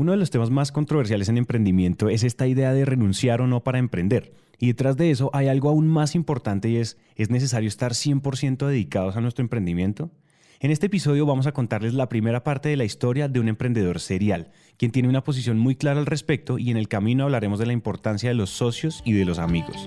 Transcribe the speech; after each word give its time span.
Uno 0.00 0.12
de 0.12 0.16
los 0.16 0.30
temas 0.30 0.48
más 0.48 0.72
controversiales 0.72 1.28
en 1.28 1.36
emprendimiento 1.36 2.08
es 2.08 2.24
esta 2.24 2.46
idea 2.46 2.72
de 2.72 2.86
renunciar 2.86 3.42
o 3.42 3.46
no 3.46 3.62
para 3.62 3.78
emprender. 3.78 4.32
Y 4.58 4.68
detrás 4.68 4.96
de 4.96 5.10
eso 5.10 5.28
hay 5.34 5.48
algo 5.48 5.68
aún 5.68 5.88
más 5.88 6.14
importante 6.14 6.70
y 6.70 6.78
es, 6.78 6.96
¿es 7.16 7.28
necesario 7.28 7.68
estar 7.68 7.92
100% 7.92 8.66
dedicados 8.66 9.18
a 9.18 9.20
nuestro 9.20 9.42
emprendimiento? 9.42 10.10
En 10.58 10.70
este 10.70 10.86
episodio 10.86 11.26
vamos 11.26 11.46
a 11.46 11.52
contarles 11.52 11.92
la 11.92 12.08
primera 12.08 12.44
parte 12.44 12.70
de 12.70 12.78
la 12.78 12.84
historia 12.84 13.28
de 13.28 13.40
un 13.40 13.48
emprendedor 13.48 14.00
serial, 14.00 14.52
quien 14.78 14.90
tiene 14.90 15.10
una 15.10 15.22
posición 15.22 15.58
muy 15.58 15.76
clara 15.76 16.00
al 16.00 16.06
respecto 16.06 16.58
y 16.58 16.70
en 16.70 16.78
el 16.78 16.88
camino 16.88 17.24
hablaremos 17.24 17.58
de 17.58 17.66
la 17.66 17.74
importancia 17.74 18.30
de 18.30 18.36
los 18.36 18.48
socios 18.48 19.02
y 19.04 19.12
de 19.12 19.26
los 19.26 19.38
amigos. 19.38 19.86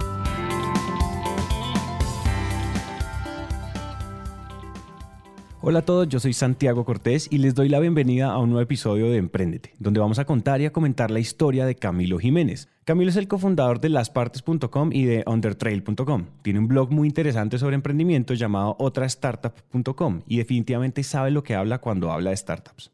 Hola 5.63 5.79
a 5.79 5.81
todos, 5.83 6.09
yo 6.09 6.19
soy 6.19 6.33
Santiago 6.33 6.85
Cortés 6.85 7.27
y 7.29 7.37
les 7.37 7.53
doy 7.53 7.69
la 7.69 7.79
bienvenida 7.79 8.31
a 8.31 8.39
un 8.39 8.49
nuevo 8.49 8.63
episodio 8.63 9.11
de 9.11 9.17
Emprendete, 9.17 9.75
donde 9.77 9.99
vamos 9.99 10.17
a 10.17 10.25
contar 10.25 10.59
y 10.59 10.65
a 10.65 10.71
comentar 10.71 11.11
la 11.11 11.19
historia 11.19 11.67
de 11.67 11.75
Camilo 11.75 12.17
Jiménez. 12.17 12.67
Camilo 12.83 13.11
es 13.11 13.15
el 13.15 13.27
cofundador 13.27 13.79
de 13.79 13.89
laspartes.com 13.89 14.89
y 14.91 15.05
de 15.05 15.23
undertrail.com. 15.27 16.25
Tiene 16.41 16.57
un 16.57 16.67
blog 16.67 16.89
muy 16.89 17.07
interesante 17.07 17.59
sobre 17.59 17.75
emprendimiento 17.75 18.33
llamado 18.33 18.75
otrastartup.com 18.79 20.21
y 20.25 20.39
definitivamente 20.39 21.03
sabe 21.03 21.29
lo 21.29 21.43
que 21.43 21.53
habla 21.53 21.77
cuando 21.77 22.11
habla 22.11 22.31
de 22.31 22.37
startups. 22.37 22.89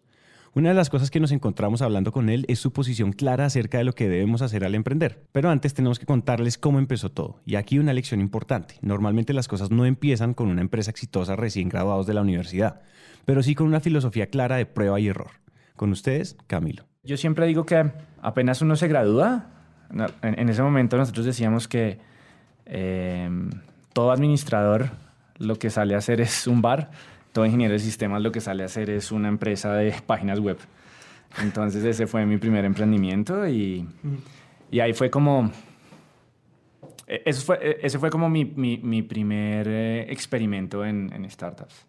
Una 0.57 0.69
de 0.69 0.75
las 0.75 0.89
cosas 0.89 1.11
que 1.11 1.19
nos 1.19 1.31
encontramos 1.31 1.83
hablando 1.83 2.11
con 2.11 2.29
él 2.29 2.43
es 2.47 2.57
su 2.57 2.73
posición 2.73 3.13
clara 3.13 3.45
acerca 3.45 3.77
de 3.77 3.83
lo 3.83 3.93
que 3.93 4.09
debemos 4.09 4.41
hacer 4.41 4.65
al 4.65 4.73
emprender. 4.73 5.21
Pero 5.31 5.51
antes 5.51 5.75
tenemos 5.75 5.99
que 5.99 6.07
contarles 6.07 6.57
cómo 6.57 6.79
empezó 6.79 7.11
todo. 7.11 7.41
Y 7.45 7.57
aquí 7.57 7.77
una 7.77 7.93
lección 7.93 8.21
importante. 8.21 8.73
Normalmente 8.81 9.33
las 9.33 9.47
cosas 9.47 9.69
no 9.69 9.85
empiezan 9.85 10.33
con 10.33 10.47
una 10.47 10.61
empresa 10.61 10.89
exitosa 10.89 11.35
recién 11.35 11.69
graduados 11.69 12.07
de 12.07 12.15
la 12.15 12.21
universidad, 12.21 12.81
pero 13.23 13.43
sí 13.43 13.53
con 13.53 13.67
una 13.67 13.81
filosofía 13.81 14.31
clara 14.31 14.55
de 14.55 14.65
prueba 14.65 14.99
y 14.99 15.09
error. 15.09 15.29
Con 15.75 15.91
ustedes, 15.91 16.35
Camilo. 16.47 16.85
Yo 17.03 17.17
siempre 17.17 17.45
digo 17.45 17.67
que 17.67 17.91
apenas 18.23 18.59
uno 18.63 18.75
se 18.75 18.87
gradúa, 18.87 19.49
en, 20.23 20.49
ese 20.49 20.63
momento 20.63 20.97
nosotros 20.97 21.27
decíamos 21.27 21.67
que 21.67 21.99
eh, 22.65 23.29
todo 23.93 24.09
administrador 24.11 24.89
lo 25.37 25.59
que 25.59 25.69
sale 25.69 25.93
a 25.93 25.99
hacer 25.99 26.19
es 26.19 26.47
un 26.47 26.63
bar 26.63 26.89
todo 27.37 27.45
ingeniero 27.45 27.73
de 27.73 27.79
sistemas 27.79 28.19
lo 28.23 28.31
que 28.31 28.41
sale 28.41 28.63
a 28.63 28.65
hacer 28.65 28.89
es 28.89 29.11
una 29.11 29.27
empresa 29.27 29.71
de 29.75 29.93
páginas 30.07 30.39
web. 30.39 30.57
Entonces 31.39 31.83
ese 31.83 32.07
fue 32.07 32.25
mi 32.25 32.37
primer 32.37 32.65
emprendimiento 32.65 33.47
y, 33.47 33.87
y 34.71 34.79
ahí 34.79 34.93
fue 34.93 35.11
como... 35.11 35.51
E, 37.05 37.21
eso 37.25 37.45
fue, 37.45 37.59
e, 37.61 37.77
ese 37.83 37.99
fue 37.99 38.09
como 38.09 38.27
mi, 38.27 38.43
mi, 38.43 39.03
primer 39.03 39.67
eh, 39.67 40.11
experimento 40.11 40.83
en, 40.83 41.13
en, 41.13 41.29
startups. 41.29 41.85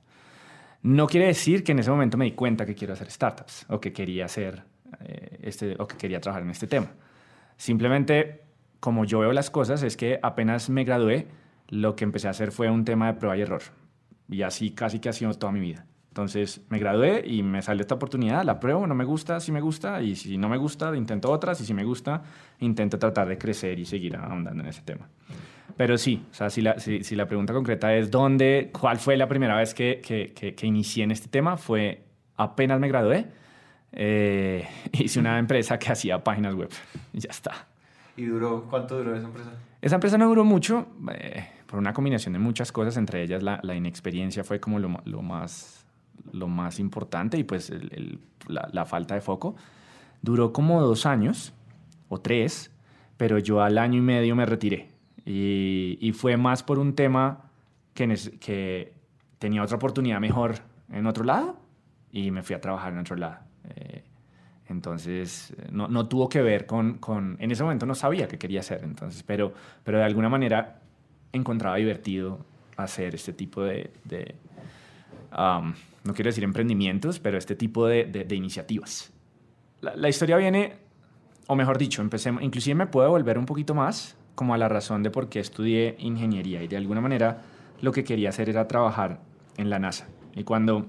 No 0.83 1.07
quiere 1.07 1.29
decir 1.29 1.65
que 1.65 1.73
en 1.73 1.79
ese 1.79 1.91
momento 1.91 2.19
me 2.19 2.27
di 2.27 2.33
cuenta 2.33 2.67
que 2.67 2.75
quiero 2.75 2.93
hacer 2.93 3.11
startups 3.11 3.65
o 3.71 3.81
que 3.81 3.91
quería 3.91 4.27
hacer 4.27 4.65
eh, 5.01 5.39
este, 5.41 5.77
o 5.79 5.89
que 5.89 5.97
quería 5.97 6.21
trabajar 6.21 6.43
en 6.43 6.51
este 6.51 6.67
tema. 6.67 6.89
Simplemente, 7.57 8.43
como 8.81 9.07
yo 9.07 9.21
veo 9.21 9.33
las 9.33 9.49
cosas, 9.49 9.83
es 9.83 9.97
que 9.97 10.21
apenas 10.23 10.69
me 10.69 10.85
gradué, 10.85 11.27
lo 11.69 11.97
que 11.97 12.05
empecé 12.05 12.29
a 12.29 12.33
hacer 12.33 12.53
fue 12.53 12.69
un 12.69 12.85
tema 12.85 13.07
de 13.07 13.19
prueba 13.19 13.35
y 13.39 13.41
error. 13.41 13.63
Y 14.29 14.43
así 14.43 14.71
casi 14.71 14.98
que 14.98 15.09
ha 15.09 15.12
sido 15.12 15.33
toda 15.34 15.53
mi 15.53 15.61
vida. 15.61 15.87
Entonces 16.09 16.62
me 16.69 16.79
gradué 16.79 17.23
y 17.25 17.43
me 17.43 17.62
salió 17.62 17.83
esta 17.83 17.95
oportunidad, 17.95 18.43
la 18.43 18.59
pruebo, 18.59 18.87
no 18.87 18.95
me 18.95 19.05
gusta, 19.05 19.39
si 19.39 19.53
me 19.53 19.61
gusta, 19.61 20.03
y 20.03 20.17
si 20.17 20.37
no 20.37 20.48
me 20.48 20.57
gusta, 20.57 20.95
intento 20.97 21.31
otras, 21.31 21.61
y 21.61 21.65
si 21.65 21.75
me 21.75 21.85
gusta, 21.85 22.23
intento 22.59 22.98
tratar 22.98 23.29
de 23.29 23.39
crecer 23.39 23.79
y 23.79 23.85
seguir 23.85 24.17
ahondando 24.17 24.62
en 24.65 24.69
ese 24.69 24.83
tema. 24.83 25.09
Pero 25.77 25.97
sí, 25.97 26.27
o 26.30 26.35
sea, 26.35 26.51
si 26.51 26.61
la, 26.61 26.80
si, 26.80 27.14
la 27.14 27.27
pregunta 27.27 27.52
concreta 27.52 27.95
es 27.95 28.11
dónde, 28.11 28.70
cuál 28.73 28.98
fue 28.98 29.17
la 29.17 29.29
primera 29.29 29.57
vez 29.57 29.75
que, 29.75 30.01
que, 30.05 30.33
que, 30.35 30.67
inicié 30.67 31.05
en 31.05 31.13
este 31.13 31.29
tema, 31.29 31.57
fue 31.57 32.02
apenas 32.36 32.81
me 32.81 32.89
gradué, 32.89 33.27
eh, 33.92 34.67
hice 34.92 35.20
una 35.20 35.39
empresa 35.39 35.79
que 35.79 35.92
hacía 35.92 36.25
páginas 36.25 36.55
web 36.55 36.70
y 37.13 37.20
ya 37.20 37.31
está. 37.31 37.69
¿Y 38.17 38.25
duró, 38.25 38.67
cuánto 38.69 38.98
duró 38.98 39.14
esa 39.14 39.27
empresa? 39.27 39.52
Esa 39.81 39.95
empresa 39.95 40.19
no 40.19 40.27
duró 40.27 40.45
mucho. 40.45 40.89
Eh, 41.13 41.47
por 41.68 41.79
una 41.79 41.92
combinación 41.92 42.33
de 42.33 42.39
muchas 42.39 42.73
cosas, 42.73 42.96
entre 42.96 43.23
ellas 43.23 43.42
la, 43.42 43.61
la 43.62 43.74
inexperiencia 43.74 44.42
fue 44.42 44.58
como 44.58 44.79
lo, 44.79 45.02
lo, 45.05 45.20
más, 45.20 45.86
lo 46.33 46.48
más 46.48 46.80
importante 46.80 47.36
y 47.36 47.45
pues 47.45 47.68
el, 47.68 48.20
la, 48.48 48.68
la, 48.73 48.86
falta 48.86 49.14
de 49.14 49.20
foco. 49.20 49.55
Duró 50.23 50.51
como 50.55 50.80
dos 50.80 51.05
años 51.05 51.52
o 52.08 52.20
tres, 52.20 52.73
pero 53.18 53.39
yo 53.39 53.61
al 53.61 53.77
año 53.77 53.98
y 53.98 54.01
medio 54.01 54.34
me 54.34 54.46
retiré. 54.46 54.89
Y, 55.27 55.98
y 56.01 56.12
fue 56.12 56.39
más 56.39 56.62
por 56.62 56.78
un 56.78 56.95
tema 56.95 57.51
que, 57.92 58.17
que, 58.40 58.95
tenía 59.39 59.62
otra 59.62 59.77
oportunidad 59.77 60.20
mejor 60.20 60.55
en 60.90 61.07
otro 61.07 61.23
lado 61.23 61.61
y 62.11 62.30
me 62.30 62.42
fui 62.42 62.57
a 62.57 62.62
trabajar 62.62 62.95
en 62.95 63.01
otro 63.01 63.14
lado. 63.14 63.36
Eh, 63.77 64.05
entonces, 64.70 65.55
no, 65.70 65.86
no, 65.86 66.08
tuvo 66.08 66.30
que 66.30 66.40
ver 66.40 66.64
con, 66.64 66.95
con, 66.95 67.36
En 67.40 67.51
ese 67.51 67.62
momento 67.62 67.84
no 67.84 67.95
sabía 67.95 68.27
qué 68.27 68.39
quería 68.39 68.61
hacer, 68.61 68.83
entonces, 68.84 69.23
pero, 69.23 69.52
pero 69.84 69.98
de 69.98 70.05
alguna 70.05 70.30
manera 70.30 70.80
encontraba 71.33 71.77
divertido 71.77 72.44
hacer 72.77 73.14
este 73.14 73.33
tipo 73.33 73.62
de, 73.62 73.90
um, 75.36 75.74
no 76.05 76.14
quiero 76.14 76.28
decir 76.28 76.44
emprendimientos, 76.44 77.18
pero 77.18 77.39
este 77.39 77.56
tipo 77.56 77.86
de, 77.86 78.05
de, 78.05 78.34
iniciativas. 78.36 79.12
La, 79.80 79.94
la, 79.96 80.08
historia 80.08 80.36
viene, 80.36 80.77
o 81.46 81.56
mejor 81.56 81.78
dicho, 81.78 82.02
empecé, 82.02 82.33
inclusive 82.40 82.74
me 82.74 82.86
puedo 82.86 83.11
volver 83.11 83.39
un 83.39 83.46
poquito 83.46 83.74
más 83.74 84.16
como 84.34 84.55
a 84.55 84.58
la 84.58 84.68
razón 84.68 85.02
de 85.02 85.11
por 85.11 85.28
qué 85.28 85.40
estudié 85.40 85.96
ingeniería 85.98 86.62
y 86.62 86.68
de 86.68 86.77
alguna 86.77 87.00
manera 87.00 87.42
lo 87.80 87.90
que 87.92 88.05
quería 88.05 88.28
hacer 88.28 88.48
era 88.48 88.68
trabajar 88.68 89.20
en 89.56 89.70
la 89.70 89.78
NASA. 89.78 90.06
Y 90.34 90.45
cuando 90.45 90.86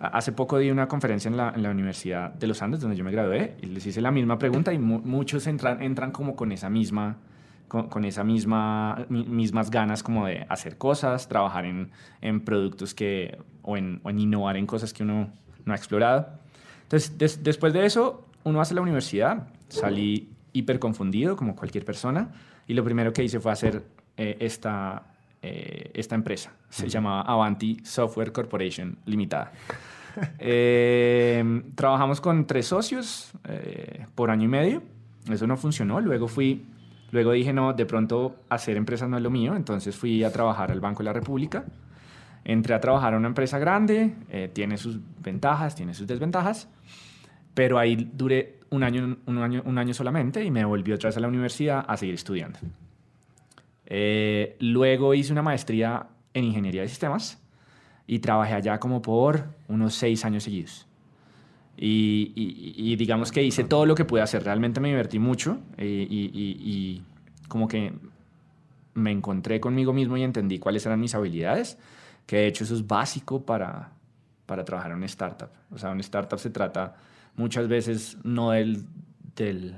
hace 0.00 0.32
poco 0.32 0.58
di 0.58 0.70
una 0.70 0.88
conferencia 0.88 1.28
en 1.28 1.36
la, 1.36 1.52
en 1.54 1.62
la, 1.62 1.70
Universidad 1.70 2.32
de 2.32 2.46
los 2.46 2.62
Andes, 2.62 2.80
donde 2.80 2.96
yo 2.96 3.04
me 3.04 3.10
gradué, 3.10 3.56
y 3.60 3.66
les 3.66 3.84
hice 3.86 4.00
la 4.00 4.10
misma 4.10 4.38
pregunta 4.38 4.72
y 4.72 4.78
muchos 4.78 5.46
entran, 5.46 5.82
entran 5.82 6.10
como 6.10 6.34
con 6.34 6.52
esa 6.52 6.70
misma 6.70 7.18
con, 7.70 7.88
con 7.88 8.04
esa 8.04 8.24
misma, 8.24 9.06
mismas 9.08 9.70
ganas 9.70 10.02
como 10.02 10.26
de 10.26 10.44
hacer 10.48 10.76
cosas, 10.76 11.28
trabajar 11.28 11.64
en, 11.64 11.92
en 12.20 12.40
productos 12.40 12.94
que, 12.94 13.38
o 13.62 13.76
en, 13.76 14.00
o, 14.02 14.10
en, 14.10 14.18
innovar 14.18 14.56
en 14.56 14.66
cosas 14.66 14.92
que 14.92 15.04
uno 15.04 15.32
no 15.64 15.72
ha 15.72 15.76
explorado. 15.76 16.28
Entonces, 16.82 17.44
después 17.44 17.72
de 17.72 17.86
eso, 17.86 18.26
uno 18.42 18.60
hace 18.60 18.74
la 18.74 18.80
universidad, 18.80 19.46
salí 19.68 20.28
hiper 20.52 20.80
confundido, 20.80 21.36
como 21.36 21.54
cualquier 21.54 21.84
persona, 21.84 22.32
y 22.66 22.74
lo 22.74 22.82
primero 22.82 23.12
que 23.12 23.22
hice 23.22 23.38
fue 23.38 23.52
hacer 23.52 23.84
eh, 24.16 24.36
esta, 24.40 25.04
eh, 25.40 25.92
esta 25.94 26.16
empresa. 26.16 26.52
Se 26.70 26.88
llamaba 26.88 27.22
Avanti 27.22 27.78
Software 27.84 28.32
Corporation 28.32 28.98
Limitada. 29.06 29.52
Eh, 30.40 31.62
trabajamos 31.76 32.20
con 32.20 32.44
tres 32.44 32.66
socios 32.66 33.30
por 34.16 34.32
año 34.32 34.46
y 34.46 34.48
medio. 34.48 34.82
Eso 35.30 35.46
no 35.46 35.56
funcionó. 35.56 36.00
Luego 36.00 36.26
fui 36.26 36.66
Luego 37.10 37.32
dije, 37.32 37.52
no, 37.52 37.72
de 37.72 37.86
pronto 37.86 38.36
hacer 38.48 38.76
empresas 38.76 39.08
no 39.08 39.16
es 39.16 39.22
lo 39.22 39.30
mío, 39.30 39.56
entonces 39.56 39.96
fui 39.96 40.22
a 40.22 40.32
trabajar 40.32 40.70
al 40.70 40.80
Banco 40.80 40.98
de 40.98 41.04
la 41.04 41.12
República. 41.12 41.64
Entré 42.44 42.74
a 42.74 42.80
trabajar 42.80 43.14
a 43.14 43.16
una 43.16 43.28
empresa 43.28 43.58
grande, 43.58 44.14
eh, 44.30 44.50
tiene 44.52 44.78
sus 44.78 44.98
ventajas, 45.20 45.74
tiene 45.74 45.92
sus 45.92 46.06
desventajas, 46.06 46.68
pero 47.54 47.78
ahí 47.78 48.10
duré 48.12 48.60
un 48.70 48.82
año, 48.84 49.18
un 49.26 49.38
año, 49.38 49.62
un 49.64 49.78
año 49.78 49.92
solamente 49.92 50.44
y 50.44 50.50
me 50.50 50.64
volví 50.64 50.92
otra 50.92 51.08
vez 51.08 51.16
a 51.16 51.20
la 51.20 51.28
universidad 51.28 51.84
a 51.86 51.96
seguir 51.96 52.14
estudiando. 52.14 52.58
Eh, 53.86 54.56
luego 54.60 55.14
hice 55.14 55.32
una 55.32 55.42
maestría 55.42 56.06
en 56.32 56.44
ingeniería 56.44 56.82
de 56.82 56.88
sistemas 56.88 57.42
y 58.06 58.20
trabajé 58.20 58.54
allá 58.54 58.78
como 58.78 59.02
por 59.02 59.44
unos 59.68 59.94
seis 59.94 60.24
años 60.24 60.44
seguidos. 60.44 60.86
Y, 61.76 62.96
digamos 62.96 63.32
que 63.32 63.42
hice 63.42 63.64
todo 63.64 63.86
lo 63.86 63.94
que 63.94 64.04
pude 64.04 64.20
hacer. 64.20 64.44
Realmente 64.44 64.80
me 64.80 64.88
divertí 64.88 65.18
mucho 65.18 65.58
y, 65.78 67.02
como 67.48 67.66
que 67.68 67.92
me 68.94 69.12
encontré 69.12 69.60
conmigo 69.60 69.92
mismo 69.92 70.16
y 70.16 70.22
entendí 70.22 70.58
cuáles 70.58 70.84
eran 70.84 71.00
mis 71.00 71.14
habilidades, 71.14 71.78
que 72.26 72.36
de 72.36 72.46
hecho 72.48 72.64
eso 72.64 72.74
es 72.74 72.86
básico 72.86 73.44
para, 73.44 73.92
para 74.46 74.64
trabajar 74.64 74.90
en 74.90 74.98
una 74.98 75.06
startup. 75.06 75.48
O 75.70 75.78
sea, 75.78 75.90
una 75.90 76.00
startup 76.00 76.38
se 76.38 76.50
trata 76.50 76.96
muchas 77.36 77.66
veces 77.66 78.18
no 78.24 78.50
del, 78.50 78.84
del, 79.36 79.74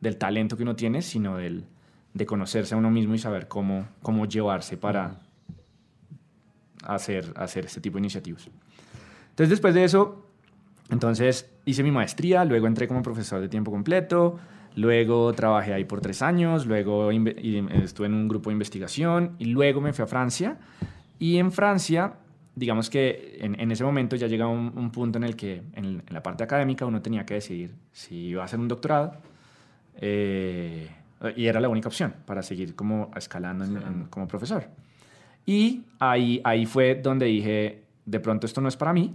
del 0.00 0.16
talento 0.18 0.56
que 0.56 0.64
uno 0.64 0.76
tiene, 0.76 1.02
sino 1.02 1.38
del, 1.38 1.64
de 2.14 2.26
conocerse 2.26 2.74
a 2.74 2.78
uno 2.78 2.90
mismo 2.90 3.14
y 3.14 3.18
saber 3.18 3.48
cómo, 3.48 3.86
cómo 4.02 4.26
llevarse 4.26 4.76
para 4.76 5.20
hacer, 6.84 7.32
hacer 7.36 7.66
este 7.66 7.80
tipo 7.80 7.96
de 7.96 8.00
iniciativas. 8.00 8.48
Entonces, 9.30 9.50
después 9.50 9.74
de 9.74 9.84
eso, 9.84 10.26
entonces 10.90 11.50
hice 11.64 11.82
mi 11.82 11.90
maestría, 11.90 12.44
luego 12.44 12.66
entré 12.66 12.86
como 12.88 13.02
profesor 13.02 13.40
de 13.40 13.48
tiempo 13.48 13.70
completo, 13.70 14.38
luego 14.76 15.32
trabajé 15.32 15.72
ahí 15.72 15.84
por 15.84 16.00
tres 16.00 16.22
años, 16.22 16.66
luego 16.66 17.10
estuve 17.10 18.06
en 18.06 18.14
un 18.14 18.28
grupo 18.28 18.50
de 18.50 18.54
investigación 18.54 19.36
y 19.38 19.46
luego 19.46 19.80
me 19.80 19.92
fui 19.92 20.02
a 20.02 20.06
Francia. 20.06 20.58
Y 21.18 21.38
en 21.38 21.52
Francia 21.52 22.14
digamos 22.54 22.90
que 22.90 23.38
en, 23.40 23.58
en 23.58 23.70
ese 23.72 23.82
momento 23.82 24.14
ya 24.14 24.26
llegaba 24.26 24.50
un, 24.50 24.72
un 24.76 24.90
punto 24.90 25.16
en 25.16 25.24
el 25.24 25.36
que 25.36 25.62
en, 25.72 25.84
en 25.84 26.02
la 26.10 26.22
parte 26.22 26.44
académica 26.44 26.84
uno 26.84 27.00
tenía 27.00 27.24
que 27.24 27.34
decidir 27.34 27.72
si 27.92 28.14
iba 28.26 28.42
a 28.42 28.44
hacer 28.44 28.60
un 28.60 28.68
doctorado 28.68 29.14
eh, 29.96 30.88
y 31.36 31.46
era 31.46 31.60
la 31.60 31.68
única 31.68 31.88
opción 31.88 32.14
para 32.26 32.42
seguir 32.42 32.74
como 32.74 33.10
escalando 33.16 33.64
en- 33.64 33.76
en- 33.76 34.04
como 34.10 34.26
profesor. 34.28 34.68
Y 35.46 35.82
ahí, 35.98 36.40
ahí 36.44 36.66
fue 36.66 36.94
donde 36.96 37.26
dije, 37.26 37.82
de 38.04 38.20
pronto 38.20 38.46
esto 38.46 38.60
no 38.60 38.68
es 38.68 38.76
para 38.76 38.92
mí, 38.92 39.14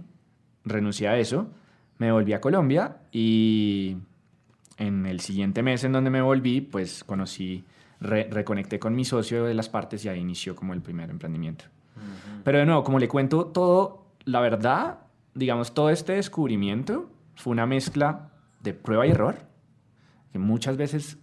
renuncié 0.68 1.08
a 1.08 1.18
eso, 1.18 1.48
me 1.98 2.12
volví 2.12 2.32
a 2.32 2.40
Colombia 2.40 2.98
y 3.12 3.96
en 4.76 5.06
el 5.06 5.20
siguiente 5.20 5.62
mes 5.62 5.82
en 5.84 5.92
donde 5.92 6.10
me 6.10 6.22
volví, 6.22 6.60
pues 6.60 7.02
conocí, 7.04 7.64
re- 8.00 8.28
reconecté 8.30 8.78
con 8.78 8.94
mi 8.94 9.04
socio 9.04 9.44
de 9.44 9.54
las 9.54 9.68
partes 9.68 10.04
y 10.04 10.08
ahí 10.08 10.20
inició 10.20 10.54
como 10.54 10.72
el 10.74 10.80
primer 10.82 11.10
emprendimiento. 11.10 11.64
Pero 12.44 12.58
de 12.58 12.66
nuevo, 12.66 12.84
como 12.84 12.98
le 13.00 13.08
cuento 13.08 13.46
todo, 13.46 14.06
la 14.24 14.40
verdad, 14.40 15.00
digamos, 15.34 15.74
todo 15.74 15.90
este 15.90 16.12
descubrimiento 16.12 17.10
fue 17.34 17.50
una 17.52 17.66
mezcla 17.66 18.30
de 18.62 18.74
prueba 18.74 19.06
y 19.06 19.10
error, 19.10 19.36
que 20.32 20.38
muchas 20.38 20.76
veces 20.76 21.18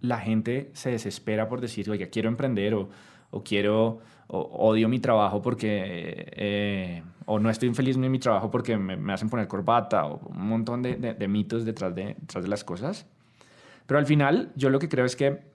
la 0.00 0.18
gente 0.18 0.70
se 0.74 0.90
desespera 0.90 1.48
por 1.48 1.60
decir, 1.60 1.88
oiga, 1.90 2.06
quiero 2.06 2.28
emprender 2.28 2.74
o, 2.74 2.88
o 3.30 3.42
quiero, 3.42 4.00
o 4.28 4.38
odio 4.68 4.88
mi 4.88 4.98
trabajo 5.00 5.40
porque, 5.42 6.26
eh, 6.36 7.02
o 7.26 7.38
no 7.38 7.50
estoy 7.50 7.72
feliz 7.74 7.96
en 7.96 8.10
mi 8.10 8.18
trabajo 8.18 8.50
porque 8.50 8.76
me, 8.76 9.12
hacen 9.12 9.28
poner 9.28 9.48
corbata, 9.48 10.06
o 10.06 10.18
un 10.28 10.48
montón 10.48 10.82
de, 10.82 10.96
de- 10.96 11.14
de 11.14 11.28
mitos 11.28 11.64
detrás 11.64 11.94
de, 11.94 12.14
detrás 12.18 12.44
de 12.44 12.48
las 12.50 12.64
cosas. 12.64 13.06
Pero 13.86 13.98
al 13.98 14.06
final, 14.06 14.52
yo 14.54 14.68
lo 14.70 14.78
que 14.78 14.88
creo 14.88 15.04
es 15.04 15.16
que 15.16 15.47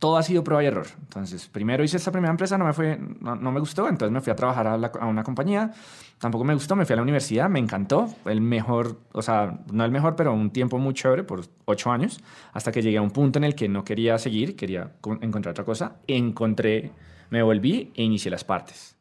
todo 0.00 0.16
ha 0.16 0.22
sido 0.24 0.42
prueba 0.42 0.64
y 0.64 0.66
error. 0.66 0.86
Entonces, 1.02 1.46
primero 1.46 1.84
hice 1.84 1.98
esta 1.98 2.10
primera 2.10 2.32
empresa, 2.32 2.58
no 2.58 2.64
me, 2.64 2.72
fue, 2.72 2.98
no, 3.20 3.36
me 3.36 3.60
gustó, 3.60 3.88
entonces 3.88 4.10
me 4.12 4.20
fui 4.20 4.32
a 4.32 4.34
trabajar 4.34 4.66
a, 4.66 4.72
a 4.74 5.06
una 5.06 5.22
compañía, 5.22 5.70
tampoco 6.18 6.42
me 6.42 6.54
gustó, 6.54 6.74
me 6.74 6.84
fui 6.86 6.94
a 6.94 6.96
la 6.96 7.02
universidad, 7.02 7.48
me 7.48 7.60
encantó, 7.60 8.08
el 8.24 8.40
mejor, 8.40 8.98
o 9.12 9.22
sea, 9.22 9.60
no 9.72 9.84
el 9.84 9.92
mejor, 9.92 10.16
pero 10.16 10.32
un 10.32 10.50
tiempo 10.50 10.78
muy 10.78 10.94
chévere 10.94 11.22
por 11.22 11.42
ocho 11.66 11.92
años, 11.92 12.18
hasta 12.52 12.72
que 12.72 12.82
llegué 12.82 12.96
a 12.98 13.02
un 13.02 13.12
punto 13.12 13.38
en 13.38 13.44
el 13.44 13.54
que 13.54 13.68
no 13.68 13.84
quería 13.84 14.18
seguir, 14.18 14.56
quería 14.56 14.92
co- 15.00 15.18
encontrar 15.20 15.52
otra 15.52 15.64
cosa, 15.64 15.96
encontré, 16.08 16.90
me 17.30 17.42
volví 17.42 17.92
e 17.94 18.02
inicié 18.02 18.30
las 18.30 18.42
partes. 18.42 18.96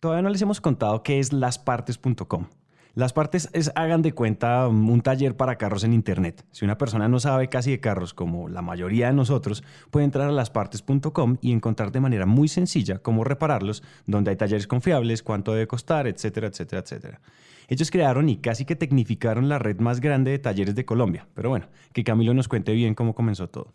Todavía 0.00 0.22
no 0.22 0.28
les 0.28 0.42
hemos 0.42 0.60
contado 0.60 1.02
qué 1.02 1.18
es 1.18 1.32
laspartes.com. 1.32 2.46
Las 2.94 3.14
partes 3.14 3.48
es, 3.54 3.72
hagan 3.74 4.02
de 4.02 4.12
cuenta, 4.12 4.68
um, 4.68 4.90
un 4.90 5.00
taller 5.00 5.34
para 5.34 5.56
carros 5.56 5.82
en 5.84 5.94
Internet. 5.94 6.44
Si 6.50 6.64
una 6.64 6.76
persona 6.76 7.08
no 7.08 7.20
sabe 7.20 7.48
casi 7.48 7.70
de 7.70 7.80
carros, 7.80 8.12
como 8.12 8.50
la 8.50 8.60
mayoría 8.60 9.06
de 9.06 9.14
nosotros, 9.14 9.64
puede 9.90 10.04
entrar 10.04 10.28
a 10.28 10.32
laspartes.com 10.32 11.38
y 11.40 11.52
encontrar 11.52 11.90
de 11.90 12.00
manera 12.00 12.26
muy 12.26 12.48
sencilla 12.48 12.98
cómo 12.98 13.24
repararlos, 13.24 13.82
donde 14.06 14.30
hay 14.30 14.36
talleres 14.36 14.66
confiables, 14.66 15.22
cuánto 15.22 15.52
debe 15.52 15.66
costar, 15.66 16.06
etcétera, 16.06 16.48
etcétera, 16.48 16.82
etcétera. 16.82 17.20
Ellos 17.68 17.90
crearon 17.90 18.28
y 18.28 18.36
casi 18.36 18.66
que 18.66 18.76
tecnificaron 18.76 19.48
la 19.48 19.58
red 19.58 19.80
más 19.80 20.00
grande 20.00 20.30
de 20.30 20.38
talleres 20.38 20.74
de 20.74 20.84
Colombia. 20.84 21.26
Pero 21.32 21.48
bueno, 21.48 21.68
que 21.94 22.04
Camilo 22.04 22.34
nos 22.34 22.48
cuente 22.48 22.72
bien 22.72 22.94
cómo 22.94 23.14
comenzó 23.14 23.48
todo. 23.48 23.72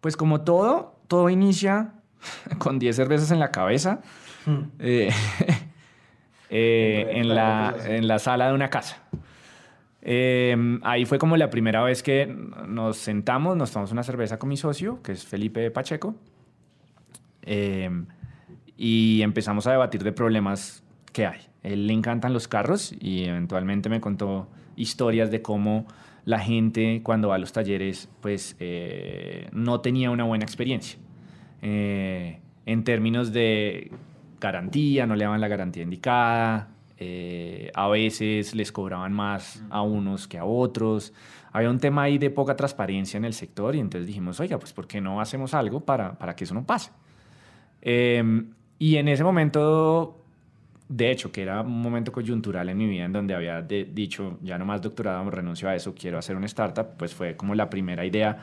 Pues 0.00 0.16
como 0.16 0.42
todo, 0.42 1.00
todo 1.08 1.30
inicia 1.30 1.94
con 2.58 2.78
10 2.78 2.94
cervezas 2.94 3.32
en 3.32 3.40
la 3.40 3.50
cabeza. 3.50 4.02
eh, 4.78 5.10
eh, 6.54 7.06
en, 7.12 7.34
la, 7.34 7.74
en 7.82 8.06
la 8.06 8.18
sala 8.18 8.48
de 8.48 8.52
una 8.52 8.68
casa. 8.68 9.02
Eh, 10.02 10.54
ahí 10.82 11.06
fue 11.06 11.18
como 11.18 11.38
la 11.38 11.48
primera 11.48 11.82
vez 11.82 12.02
que 12.02 12.26
nos 12.68 12.98
sentamos, 12.98 13.56
nos 13.56 13.70
tomamos 13.70 13.90
una 13.92 14.02
cerveza 14.02 14.38
con 14.38 14.50
mi 14.50 14.58
socio, 14.58 15.00
que 15.02 15.12
es 15.12 15.24
Felipe 15.24 15.70
Pacheco, 15.70 16.14
eh, 17.42 17.88
y 18.76 19.22
empezamos 19.22 19.66
a 19.66 19.70
debatir 19.70 20.04
de 20.04 20.12
problemas 20.12 20.84
que 21.12 21.24
hay. 21.24 21.40
Él 21.62 21.86
le 21.86 21.94
encantan 21.94 22.34
los 22.34 22.48
carros 22.48 22.94
y 23.00 23.24
eventualmente 23.24 23.88
me 23.88 24.02
contó 24.02 24.46
historias 24.76 25.30
de 25.30 25.40
cómo 25.40 25.86
la 26.26 26.38
gente 26.38 27.00
cuando 27.02 27.28
va 27.28 27.36
a 27.36 27.38
los 27.38 27.52
talleres 27.52 28.10
pues 28.20 28.56
eh, 28.60 29.48
no 29.52 29.80
tenía 29.80 30.10
una 30.10 30.24
buena 30.24 30.44
experiencia. 30.44 30.98
Eh, 31.62 32.40
en 32.66 32.84
términos 32.84 33.32
de 33.32 33.90
garantía, 34.42 35.06
no 35.06 35.14
le 35.16 35.24
daban 35.24 35.40
la 35.40 35.48
garantía 35.48 35.82
indicada, 35.84 36.68
eh, 36.98 37.70
a 37.74 37.88
veces 37.88 38.54
les 38.54 38.70
cobraban 38.72 39.12
más 39.12 39.62
a 39.70 39.82
unos 39.82 40.28
que 40.28 40.38
a 40.38 40.44
otros. 40.44 41.12
Había 41.52 41.70
un 41.70 41.78
tema 41.78 42.02
ahí 42.02 42.18
de 42.18 42.30
poca 42.30 42.54
transparencia 42.56 43.16
en 43.18 43.24
el 43.24 43.32
sector 43.34 43.74
y 43.74 43.80
entonces 43.80 44.06
dijimos, 44.06 44.38
oiga, 44.40 44.58
pues 44.58 44.72
¿por 44.72 44.86
qué 44.86 45.00
no 45.00 45.20
hacemos 45.20 45.54
algo 45.54 45.80
para, 45.80 46.18
para 46.18 46.34
que 46.36 46.44
eso 46.44 46.54
no 46.54 46.64
pase? 46.64 46.90
Eh, 47.80 48.42
y 48.78 48.96
en 48.96 49.08
ese 49.08 49.24
momento, 49.24 50.18
de 50.88 51.10
hecho, 51.10 51.30
que 51.32 51.42
era 51.42 51.60
un 51.62 51.80
momento 51.80 52.12
coyuntural 52.12 52.68
en 52.68 52.76
mi 52.78 52.86
vida 52.86 53.04
en 53.04 53.12
donde 53.12 53.34
había 53.34 53.62
de- 53.62 53.84
dicho, 53.84 54.38
ya 54.42 54.58
no 54.58 54.64
más 54.64 54.80
doctorado, 54.82 55.28
renuncio 55.30 55.68
a 55.68 55.74
eso, 55.74 55.94
quiero 55.94 56.18
hacer 56.18 56.36
una 56.36 56.46
startup, 56.46 56.96
pues 56.96 57.14
fue 57.14 57.36
como 57.36 57.54
la 57.54 57.68
primera 57.70 58.04
idea 58.04 58.38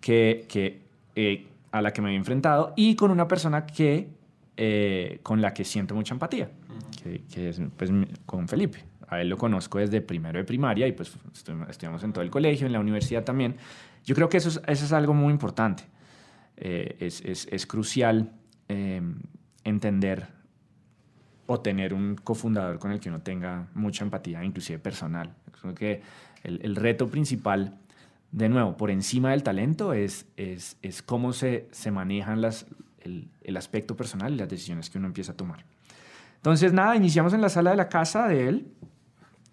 que, 0.00 0.46
que, 0.48 0.80
eh, 1.16 1.46
a 1.72 1.82
la 1.82 1.92
que 1.92 2.00
me 2.02 2.08
había 2.08 2.18
enfrentado 2.18 2.72
y 2.76 2.94
con 2.94 3.10
una 3.10 3.26
persona 3.26 3.66
que, 3.66 4.08
eh, 4.56 5.20
con 5.22 5.40
la 5.40 5.52
que 5.52 5.64
siento 5.64 5.94
mucha 5.94 6.14
empatía, 6.14 6.50
que, 7.02 7.22
que 7.32 7.48
es 7.50 7.60
pues, 7.76 7.90
con 8.26 8.48
Felipe. 8.48 8.84
A 9.08 9.20
él 9.20 9.28
lo 9.28 9.36
conozco 9.36 9.78
desde 9.78 10.00
primero 10.00 10.38
de 10.38 10.44
primaria 10.44 10.86
y 10.86 10.92
pues 10.92 11.12
estu- 11.34 11.68
estudiamos 11.68 12.02
en 12.04 12.12
todo 12.12 12.24
el 12.24 12.30
colegio, 12.30 12.66
en 12.66 12.72
la 12.72 12.80
universidad 12.80 13.22
también. 13.22 13.56
Yo 14.04 14.14
creo 14.14 14.28
que 14.28 14.38
eso 14.38 14.48
es, 14.48 14.60
eso 14.66 14.84
es 14.84 14.92
algo 14.92 15.14
muy 15.14 15.32
importante. 15.32 15.84
Eh, 16.56 16.96
es, 17.00 17.20
es, 17.22 17.46
es 17.50 17.66
crucial 17.66 18.32
eh, 18.68 19.02
entender 19.64 20.28
o 21.46 21.60
tener 21.60 21.92
un 21.92 22.14
cofundador 22.16 22.78
con 22.78 22.92
el 22.92 23.00
que 23.00 23.10
uno 23.10 23.20
tenga 23.20 23.68
mucha 23.74 24.04
empatía, 24.04 24.42
inclusive 24.42 24.78
personal. 24.78 25.34
Creo 25.60 25.74
que 25.74 26.02
el, 26.42 26.60
el 26.62 26.74
reto 26.76 27.08
principal, 27.08 27.76
de 28.32 28.48
nuevo, 28.48 28.76
por 28.76 28.90
encima 28.90 29.32
del 29.32 29.42
talento, 29.42 29.92
es, 29.92 30.26
es, 30.36 30.78
es 30.82 31.02
cómo 31.02 31.32
se, 31.34 31.68
se 31.72 31.90
manejan 31.90 32.40
las, 32.40 32.66
el, 33.04 33.56
aspecto 33.56 33.96
personal 33.96 34.32
y 34.32 34.36
las 34.36 34.48
decisiones 34.48 34.90
que 34.90 34.98
uno 34.98 35.06
empieza 35.06 35.32
a 35.32 35.36
tomar. 35.36 35.64
Entonces, 36.36 36.72
nada, 36.72 36.96
iniciamos 36.96 37.32
en 37.32 37.40
la 37.40 37.48
sala 37.48 37.70
de 37.70 37.76
la 37.76 37.88
casa 37.88 38.28
de 38.28 38.48
él 38.48 38.66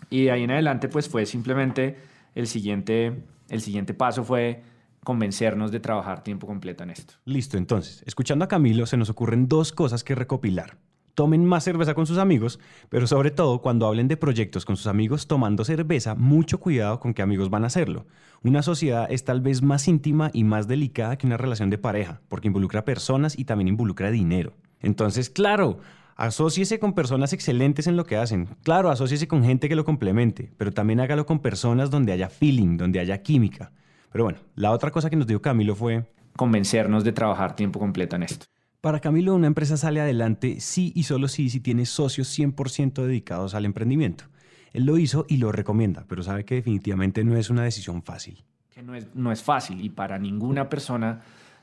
y 0.09 0.25
de 0.25 0.31
ahí 0.31 0.43
en 0.43 0.51
adelante, 0.51 0.87
pues 0.89 1.07
fue 1.07 1.25
simplemente 1.25 1.97
el 2.35 2.47
siguiente, 2.47 3.23
el 3.49 3.61
siguiente 3.61 3.93
paso 3.93 4.23
fue 4.23 4.63
convencernos 5.03 5.71
de 5.71 5.79
trabajar 5.79 6.23
tiempo 6.23 6.47
completo 6.47 6.83
en 6.83 6.91
esto. 6.91 7.13
Listo, 7.25 7.57
entonces, 7.57 8.03
escuchando 8.05 8.45
a 8.45 8.47
Camilo 8.47 8.85
se 8.85 8.97
nos 8.97 9.09
ocurren 9.09 9.47
dos 9.47 9.71
cosas 9.71 10.03
que 10.03 10.15
recopilar. 10.15 10.77
Tomen 11.13 11.45
más 11.45 11.63
cerveza 11.63 11.93
con 11.93 12.05
sus 12.05 12.17
amigos, 12.17 12.59
pero 12.89 13.05
sobre 13.05 13.31
todo 13.31 13.61
cuando 13.61 13.85
hablen 13.85 14.07
de 14.07 14.17
proyectos 14.17 14.63
con 14.63 14.77
sus 14.77 14.87
amigos 14.87 15.27
tomando 15.27 15.65
cerveza, 15.65 16.15
mucho 16.15 16.59
cuidado 16.59 16.99
con 16.99 17.13
qué 17.13 17.21
amigos 17.21 17.49
van 17.49 17.63
a 17.63 17.67
hacerlo. 17.67 18.05
Una 18.43 18.61
sociedad 18.61 19.07
es 19.09 19.25
tal 19.25 19.41
vez 19.41 19.61
más 19.61 19.87
íntima 19.87 20.31
y 20.33 20.43
más 20.43 20.67
delicada 20.67 21.17
que 21.17 21.27
una 21.27 21.37
relación 21.37 21.69
de 21.69 21.77
pareja, 21.77 22.21
porque 22.27 22.47
involucra 22.47 22.85
personas 22.85 23.37
y 23.37 23.45
también 23.45 23.67
involucra 23.67 24.09
dinero. 24.09 24.53
Entonces, 24.79 25.29
claro, 25.29 25.79
asóciese 26.15 26.79
con 26.79 26.93
personas 26.93 27.33
excelentes 27.33 27.87
en 27.87 27.97
lo 27.97 28.05
que 28.05 28.17
hacen. 28.17 28.47
Claro, 28.63 28.89
asóciese 28.89 29.27
con 29.27 29.43
gente 29.43 29.69
que 29.69 29.75
lo 29.75 29.85
complemente, 29.85 30.51
pero 30.57 30.71
también 30.71 31.01
hágalo 31.01 31.25
con 31.25 31.39
personas 31.39 31.91
donde 31.91 32.13
haya 32.13 32.29
feeling, 32.29 32.77
donde 32.77 32.99
haya 32.99 33.21
química. 33.21 33.71
Pero 34.11 34.23
bueno, 34.23 34.39
la 34.55 34.71
otra 34.71 34.91
cosa 34.91 35.09
que 35.09 35.15
nos 35.15 35.27
dijo 35.27 35.41
Camilo 35.41 35.75
fue, 35.75 36.05
Convencernos 36.35 37.03
de 37.03 37.11
trabajar 37.11 37.55
tiempo 37.55 37.79
completo 37.79 38.15
en 38.15 38.23
esto. 38.23 38.45
Para 38.81 38.99
Camilo, 38.99 39.35
una 39.35 39.47
empresa 39.47 39.77
sale 39.77 40.01
adelante 40.01 40.59
sí 40.59 40.91
y 40.95 41.03
solo 41.03 41.27
sí 41.27 41.49
si 41.49 41.59
tiene 41.59 41.85
socios 41.85 42.27
100% 42.37 43.03
dedicados 43.05 43.53
al 43.53 43.65
emprendimiento. 43.65 44.25
Él 44.73 44.85
lo 44.85 44.97
hizo 44.97 45.25
y 45.29 45.37
lo 45.37 45.51
recomienda, 45.51 46.05
pero 46.07 46.23
sabe 46.23 46.45
que 46.45 46.55
definitivamente 46.55 47.23
no 47.23 47.35
es 47.37 47.49
una 47.49 47.63
decisión 47.63 48.01
fácil. 48.03 48.43
que 48.73 48.81
no 48.81 48.95
es, 48.95 49.07
no 49.13 49.31
es 49.31 49.43
fácil 49.43 49.81
y 49.83 49.89
para 49.89 50.17
ninguna 50.17 50.69
persona 50.69 51.21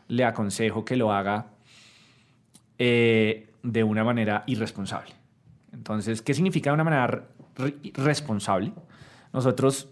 le 0.09 0.25
aconsejo 0.25 0.85
que 0.85 0.97
lo 0.97 1.13
haga 1.13 1.47
eh, 2.79 3.51
de 3.63 3.85
una 3.85 4.05
manera 4.05 4.45
irresponsable. 4.47 5.13
Entonces, 5.73 6.23
¿qué 6.23 6.35
significa 6.35 6.71
de 6.71 6.75
una 6.75 6.85
manera 6.85 7.25
re- 7.57 7.75
responsable? 7.95 8.73
Nosotros, 9.33 9.89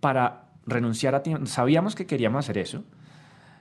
para 0.00 0.48
renunciar 0.66 1.14
a 1.14 1.22
tiempo, 1.22 1.46
sabíamos 1.46 1.94
que 1.94 2.06
queríamos 2.06 2.44
hacer 2.44 2.58
eso 2.58 2.84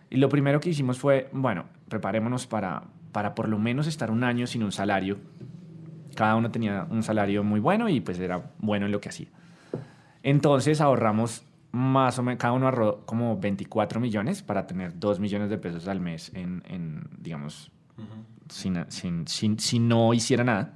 y 0.10 0.18
lo 0.18 0.30
primero 0.30 0.60
que 0.60 0.70
hicimos 0.70 1.00
fue, 1.00 1.30
bueno, 1.32 1.66
preparémonos 1.88 2.48
para, 2.48 2.84
para 3.18 3.34
por 3.34 3.50
lo 3.50 3.58
menos 3.58 3.88
estar 3.88 4.12
un 4.12 4.24
año 4.24 4.46
sin 4.46 4.62
un 4.62 4.72
salario. 4.72 5.18
Cada 6.14 6.36
uno 6.36 6.52
tenía 6.52 6.86
un 6.92 7.02
salario 7.02 7.44
muy 7.44 7.60
bueno 7.60 7.90
y 7.90 8.00
pues 8.00 8.20
era 8.20 8.52
bueno 8.60 8.86
en 8.86 8.92
lo 8.92 9.02
que 9.02 9.10
hacía. 9.10 9.26
Entonces 10.22 10.82
ahorramos 10.82 11.44
más 11.72 12.20
o 12.20 12.22
menos, 12.22 12.40
cada 12.40 12.54
uno 12.54 12.68
ahorró 12.68 13.08
como 13.08 13.36
24 13.40 14.00
millones 14.00 14.44
para 14.44 14.68
tener 14.68 15.00
2 15.00 15.20
millones 15.20 15.50
de 15.50 15.58
pesos 15.58 15.88
al 15.88 16.00
mes 16.00 16.32
en, 16.36 16.62
en, 16.68 17.08
digamos, 17.20 17.72
sin, 18.50 18.86
sin, 18.90 19.28
sin- 19.28 19.58
si 19.58 19.80
no 19.80 20.14
hiciera 20.14 20.44
nada. 20.44 20.76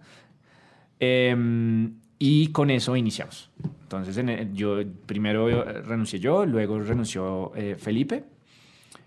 Em, 0.99 1.93
y 2.17 2.47
con 2.47 2.71
eso 2.71 2.95
iniciamos. 2.95 3.51
Entonces, 3.83 4.17
en 4.17 4.29
el- 4.29 4.53
yo 4.55 4.77
primero 5.05 5.47
eh, 5.47 5.81
renuncié 5.83 6.19
yo, 6.19 6.43
luego 6.47 6.79
renunció 6.79 7.51
eh, 7.55 7.75
Felipe. 7.77 8.23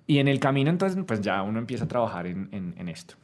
Y 0.07 0.19
en 0.19 0.29
el 0.29 0.39
camino, 0.39 0.71
entonces, 0.71 1.03
pues 1.05 1.21
ya 1.23 1.43
uno 1.43 1.59
empieza 1.59 1.85
a 1.85 1.89
trabajar 1.89 2.27
en, 2.27 2.49
en- 2.53 2.75
en 2.77 2.89
esto. 2.89 3.15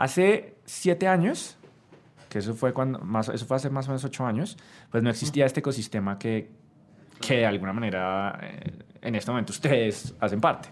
Hace 0.00 0.54
siete 0.64 1.06
años 1.06 1.58
que 2.30 2.38
eso 2.38 2.54
fue, 2.54 2.72
cuando, 2.72 3.00
más, 3.00 3.28
eso 3.28 3.44
fue 3.44 3.58
hace 3.58 3.68
más 3.68 3.86
o 3.86 3.90
menos 3.90 4.04
ocho 4.04 4.24
años, 4.24 4.56
pues 4.90 5.02
no 5.02 5.10
existía 5.10 5.44
este 5.44 5.60
ecosistema 5.60 6.18
que, 6.18 6.48
que 7.20 7.38
de 7.38 7.46
alguna 7.46 7.74
manera 7.74 8.38
eh, 8.40 8.72
en 9.02 9.14
este 9.14 9.30
momento 9.30 9.52
ustedes 9.52 10.14
hacen 10.20 10.40
parte. 10.40 10.70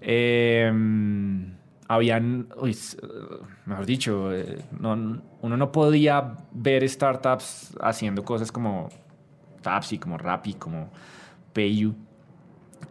Eh, 0.00 0.72
habían, 1.88 2.48
uy, 2.56 2.74
mejor 3.66 3.84
dicho, 3.84 4.32
eh, 4.32 4.64
no, 4.78 5.20
uno 5.42 5.56
no 5.58 5.70
podía 5.70 6.36
ver 6.52 6.88
startups 6.88 7.76
haciendo 7.82 8.24
cosas 8.24 8.50
como 8.50 8.88
Tapsi, 9.60 9.98
como 9.98 10.16
Rappi, 10.16 10.54
como 10.54 10.88
PayU. 11.52 11.94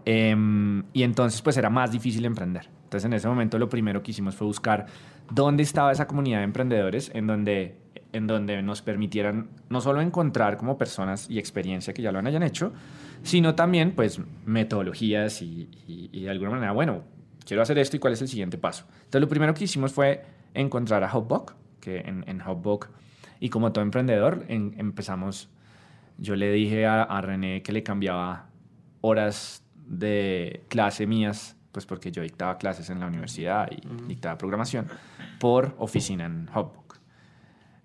Em, 0.06 0.84
y 0.94 1.01
entonces 1.01 1.41
pues 1.41 1.58
era 1.58 1.70
más 1.70 1.91
difícil 1.91 2.25
emprender. 2.25 2.70
Entonces 2.89 3.05
en 3.05 3.13
ese 3.13 3.27
momento 3.27 3.60
lo 3.60 3.69
primero 3.69 4.01
que 4.01 4.10
hicimos 4.10 4.36
fue 4.36 4.48
buscar 4.48 4.88
dónde 5.29 5.62
estaba 5.62 5.91
esa 5.91 6.08
comunidad 6.08 6.39
de 6.39 6.46
emprendedores 6.46 7.12
en 7.13 7.27
donde, 7.27 7.75
en 8.13 8.25
donde 8.25 8.63
nos 8.63 8.81
permitieran 8.81 9.51
no 9.69 9.79
solo 9.79 10.01
encontrar 10.01 10.58
como 10.58 10.75
personas 10.75 11.29
y 11.29 11.38
experiencia 11.38 11.93
que 11.93 12.01
ya 12.01 12.12
lo 12.12 12.17
hayan 12.17 12.41
hecho, 12.41 12.74
sino 13.22 13.53
también 13.53 13.91
pues 13.91 14.19
metodologías 14.43 15.43
y, 15.43 15.69
de 16.12 16.29
alguna 16.31 16.50
manera, 16.50 16.72
bueno, 16.72 17.03
quiero 17.46 17.62
hacer 17.62 17.77
esto 17.77 17.98
y 17.98 18.00
cuál 18.00 18.13
es 18.13 18.24
el 18.24 18.27
siguiente 18.27 18.58
paso. 18.58 18.86
Entonces, 18.89 19.22
lo 19.22 19.27
primero 19.27 19.53
que 19.53 19.65
hicimos 19.65 19.93
fue 19.93 20.24
encontrar 20.55 21.03
a 21.03 21.15
Hubbook, 21.15 21.53
que 21.79 22.00
en, 22.00 22.24
en 22.27 22.41
y 23.39 23.50
como 23.50 23.72
todo 23.72 23.84
emprendedor, 23.84 24.46
empezamos, 24.48 25.48
yo 26.17 26.36
le 26.36 26.51
dije 26.51 26.88
a, 26.88 27.22
René 27.22 27.62
que 27.62 27.72
le 27.72 27.84
cambiaba 27.84 28.50
horas 29.01 29.63
de 29.86 30.63
clase 30.69 31.05
mías, 31.05 31.55
pues 31.79 31.86
porque 31.86 32.12
yo 32.12 32.21
dictaba 32.21 32.57
clases 32.57 32.89
en 32.89 33.00
la 33.00 33.07
universidad 33.07 33.69
y 33.71 33.79
dictaba 34.05 34.38
programación, 34.38 34.86
por 35.39 35.75
oficina 35.77 36.25
en 36.25 36.50
Hubbook. 36.53 36.98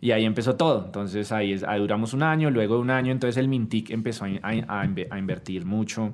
Y 0.00 0.10
ahí 0.10 0.24
empezó 0.24 0.56
todo. 0.56 0.86
Entonces 0.86 1.30
ahí, 1.30 1.60
ahí, 1.64 1.78
duramos 1.78 2.12
un 2.12 2.24
año, 2.24 2.50
luego 2.50 2.74
de 2.74 2.80
un 2.80 2.90
año, 2.90 3.12
entonces 3.12 3.36
el 3.36 3.46
Mintic 3.46 3.90
empezó 3.90 4.24
a, 4.24 4.28
a, 4.42 4.80
a 4.80 5.18
invertir 5.18 5.64
mucho. 5.64 6.12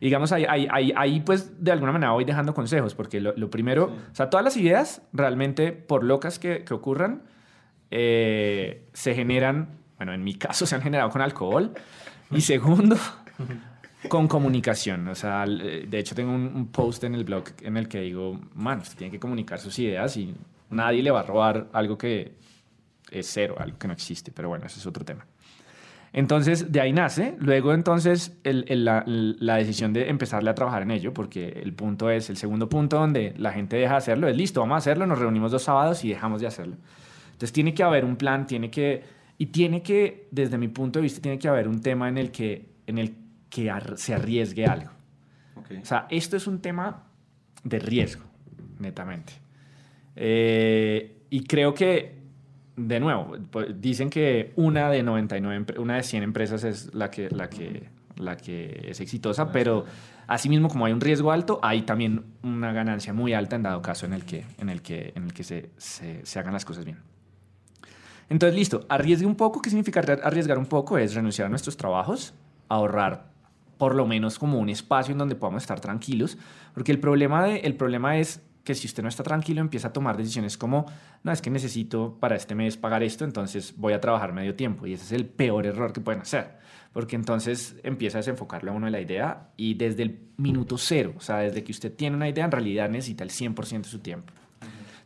Digamos, 0.00 0.30
ahí, 0.30 0.46
ahí, 0.48 0.92
ahí, 0.96 1.20
pues 1.26 1.60
de 1.60 1.72
alguna 1.72 1.90
manera 1.90 2.12
voy 2.12 2.24
dejando 2.24 2.54
consejos, 2.54 2.94
porque 2.94 3.20
lo, 3.20 3.50
primero, 3.50 3.86
o 3.86 4.14
sea, 4.14 4.30
todas 4.30 4.44
las 4.44 4.56
ideas 4.56 5.02
realmente, 5.12 5.72
por 5.72 6.04
locas 6.04 6.38
que, 6.38 6.62
que 6.62 6.72
ocurran, 6.72 7.22
eh, 7.90 8.86
se 8.92 9.16
generan, 9.16 9.70
bueno, 9.96 10.12
en 10.14 10.22
mi 10.22 10.34
caso 10.34 10.66
se 10.68 10.76
han 10.76 10.82
generado 10.82 11.10
con 11.10 11.20
alcohol, 11.20 11.72
y 12.30 12.42
segundo, 12.42 12.96
con 14.06 14.28
comunicación. 14.28 15.08
O 15.08 15.14
sea, 15.14 15.44
de 15.46 15.98
hecho 15.98 16.14
tengo 16.14 16.32
un, 16.32 16.68
post 16.68 17.04
en 17.04 17.14
el 17.14 17.24
blog 17.24 17.44
en 17.62 17.76
el 17.76 17.88
que 17.88 18.00
digo, 18.00 18.38
man, 18.54 18.80
usted 18.80 18.96
tiene 18.96 19.10
que 19.10 19.18
comunicar 19.18 19.58
sus 19.58 19.78
ideas 19.78 20.16
y 20.16 20.34
nadie 20.70 21.02
le 21.02 21.10
va 21.10 21.20
a 21.20 21.24
robar 21.24 21.68
algo 21.72 21.98
que 21.98 22.36
es 23.10 23.26
cero, 23.26 23.56
algo 23.58 23.78
que 23.78 23.88
no 23.88 23.94
existe, 23.94 24.30
pero 24.30 24.48
bueno, 24.48 24.66
ese 24.66 24.78
es 24.78 24.86
otro 24.86 25.04
tema. 25.04 25.26
Entonces, 26.12 26.72
de 26.72 26.80
ahí 26.80 26.92
nace. 26.92 27.34
Luego, 27.38 27.74
entonces, 27.74 28.38
la, 28.44 29.04
decisión 29.56 29.92
de 29.92 30.08
empezarle 30.08 30.50
a 30.50 30.54
trabajar 30.54 30.82
en 30.82 30.90
ello, 30.90 31.12
porque 31.12 31.48
el 31.48 31.74
punto 31.74 32.10
es, 32.10 32.30
el 32.30 32.36
segundo 32.36 32.68
punto 32.68 32.98
donde 32.98 33.34
la 33.36 33.52
gente 33.52 33.76
deja 33.76 33.92
de 33.92 33.98
hacerlo, 33.98 34.28
es 34.28 34.36
listo, 34.36 34.60
vamos 34.60 34.76
a 34.76 34.78
hacerlo, 34.78 35.06
nos 35.06 35.18
reunimos 35.18 35.52
dos 35.52 35.62
sábados 35.62 36.04
y 36.04 36.08
dejamos 36.08 36.40
de 36.40 36.46
hacerlo. 36.46 36.76
Entonces, 37.26 37.52
tiene 37.52 37.74
que 37.74 37.82
haber 37.82 38.04
un 38.04 38.16
plan, 38.16 38.46
tiene 38.46 38.70
que, 38.70 39.04
y 39.36 39.46
tiene 39.46 39.82
que, 39.82 40.28
desde 40.30 40.56
mi 40.56 40.68
punto 40.68 40.98
de 40.98 41.02
vista, 41.02 41.20
tiene 41.20 41.38
que 41.38 41.48
haber 41.48 41.68
un 41.68 41.80
tema 41.80 42.08
en 42.08 42.16
el 42.16 42.30
que, 42.30 42.70
en 42.86 42.98
el 42.98 43.14
que 43.50 43.72
se 43.96 44.14
arriesgue 44.14 44.66
algo. 44.66 44.90
O 45.56 45.84
sea, 45.84 46.06
esto 46.10 46.36
es 46.36 46.46
un 46.46 46.60
tema 46.60 47.04
de 47.64 47.78
riesgo, 47.78 48.24
netamente. 48.78 49.34
Eh, 50.16 51.24
y 51.30 51.44
creo 51.44 51.74
que 51.74 52.18
de 52.78 53.00
nuevo, 53.00 53.36
pues, 53.50 53.80
dicen 53.80 54.08
que 54.08 54.52
una 54.56 54.88
de 54.90 55.02
99, 55.02 55.78
una 55.78 55.96
de 55.96 56.02
100 56.02 56.22
empresas 56.22 56.64
es 56.64 56.94
la 56.94 57.10
que, 57.10 57.28
la 57.30 57.50
que, 57.50 57.88
la 58.16 58.36
que 58.36 58.86
es 58.88 59.00
exitosa, 59.00 59.50
pero 59.50 59.84
asimismo 60.28 60.68
como 60.68 60.86
hay 60.86 60.92
un 60.92 61.00
riesgo 61.00 61.32
alto, 61.32 61.58
hay 61.62 61.82
también 61.82 62.24
una 62.42 62.72
ganancia 62.72 63.12
muy 63.12 63.34
alta 63.34 63.56
en 63.56 63.64
dado 63.64 63.82
caso 63.82 64.06
en 64.06 64.12
el 64.12 64.24
que, 64.24 64.44
en 64.58 64.68
el 64.68 64.80
que, 64.80 65.12
en 65.16 65.24
el 65.24 65.32
que 65.32 65.42
se, 65.42 65.70
se, 65.76 66.38
hagan 66.38 66.52
las 66.52 66.64
cosas 66.64 66.84
bien. 66.84 66.98
Entonces, 68.28 68.56
listo, 68.56 68.86
arriesgue 68.88 69.26
un 69.26 69.36
poco. 69.36 69.60
¿Qué 69.60 69.70
significa 69.70 70.00
arriesgar 70.00 70.58
un 70.58 70.66
poco? 70.66 70.98
Es 70.98 71.14
renunciar 71.14 71.46
a 71.46 71.48
nuestros 71.48 71.76
trabajos, 71.76 72.34
ahorrar 72.68 73.30
por 73.78 73.94
lo 73.94 74.06
menos 74.06 74.38
como 74.38 74.58
un 74.58 74.68
espacio 74.68 75.12
en 75.12 75.18
donde 75.18 75.36
podamos 75.36 75.62
estar 75.62 75.80
tranquilos, 75.80 76.36
porque 76.74 76.92
el 76.92 77.00
problema, 77.00 77.44
de, 77.44 77.58
el 77.60 77.74
problema 77.74 78.18
es 78.18 78.42
que 78.68 78.74
si 78.74 78.86
usted 78.86 79.02
no 79.02 79.08
está 79.08 79.22
tranquilo 79.22 79.62
empieza 79.62 79.88
a 79.88 79.92
tomar 79.94 80.18
decisiones 80.18 80.58
como, 80.58 80.84
no, 81.22 81.32
es 81.32 81.40
que 81.40 81.48
necesito 81.48 82.18
para 82.20 82.36
este 82.36 82.54
mes 82.54 82.76
pagar 82.76 83.02
esto, 83.02 83.24
entonces 83.24 83.72
voy 83.78 83.94
a 83.94 84.00
trabajar 84.00 84.34
medio 84.34 84.54
tiempo. 84.56 84.86
Y 84.86 84.92
ese 84.92 85.04
es 85.04 85.12
el 85.12 85.24
peor 85.24 85.64
error 85.64 85.94
que 85.94 86.02
pueden 86.02 86.20
hacer, 86.20 86.58
porque 86.92 87.16
entonces 87.16 87.76
empieza 87.82 88.18
a 88.18 88.20
desenfocarle 88.20 88.70
a 88.70 88.74
uno 88.74 88.84
de 88.84 88.92
la 88.92 89.00
idea 89.00 89.48
y 89.56 89.72
desde 89.72 90.02
el 90.02 90.20
minuto 90.36 90.76
cero, 90.76 91.14
o 91.16 91.20
sea, 91.20 91.38
desde 91.38 91.64
que 91.64 91.72
usted 91.72 91.94
tiene 91.94 92.16
una 92.16 92.28
idea, 92.28 92.44
en 92.44 92.50
realidad 92.50 92.90
necesita 92.90 93.24
el 93.24 93.30
100% 93.30 93.84
de 93.84 93.88
su 93.88 94.00
tiempo. 94.00 94.34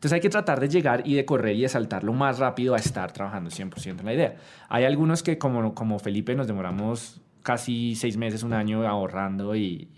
Entonces 0.03 0.15
hay 0.15 0.21
que 0.21 0.31
tratar 0.31 0.59
de 0.59 0.69
llegar 0.69 1.07
y 1.07 1.15
de 1.15 1.25
correr 1.25 1.55
y 1.55 1.63
de 1.63 1.69
saltar 1.69 2.03
lo 2.03 2.13
más 2.13 2.41
rápido 2.41 2.75
a 2.75 2.79
estar 2.79 3.13
trabajando 3.13 3.51
100% 3.51 4.01
en 4.01 4.05
la 4.05 4.13
idea. 4.13 4.35
Hay 4.69 4.83
algunos 4.85 5.23
que 5.23 5.39
como, 5.39 5.77
como 5.77 6.01
Felipe 6.01 6.35
nos 6.35 6.49
demoramos 6.49 7.22
casi 7.43 7.95
seis 7.95 8.17
meses, 8.17 8.43
un 8.43 8.53
año 8.53 8.87
ahorrando 8.87 9.55
y, 9.57 9.89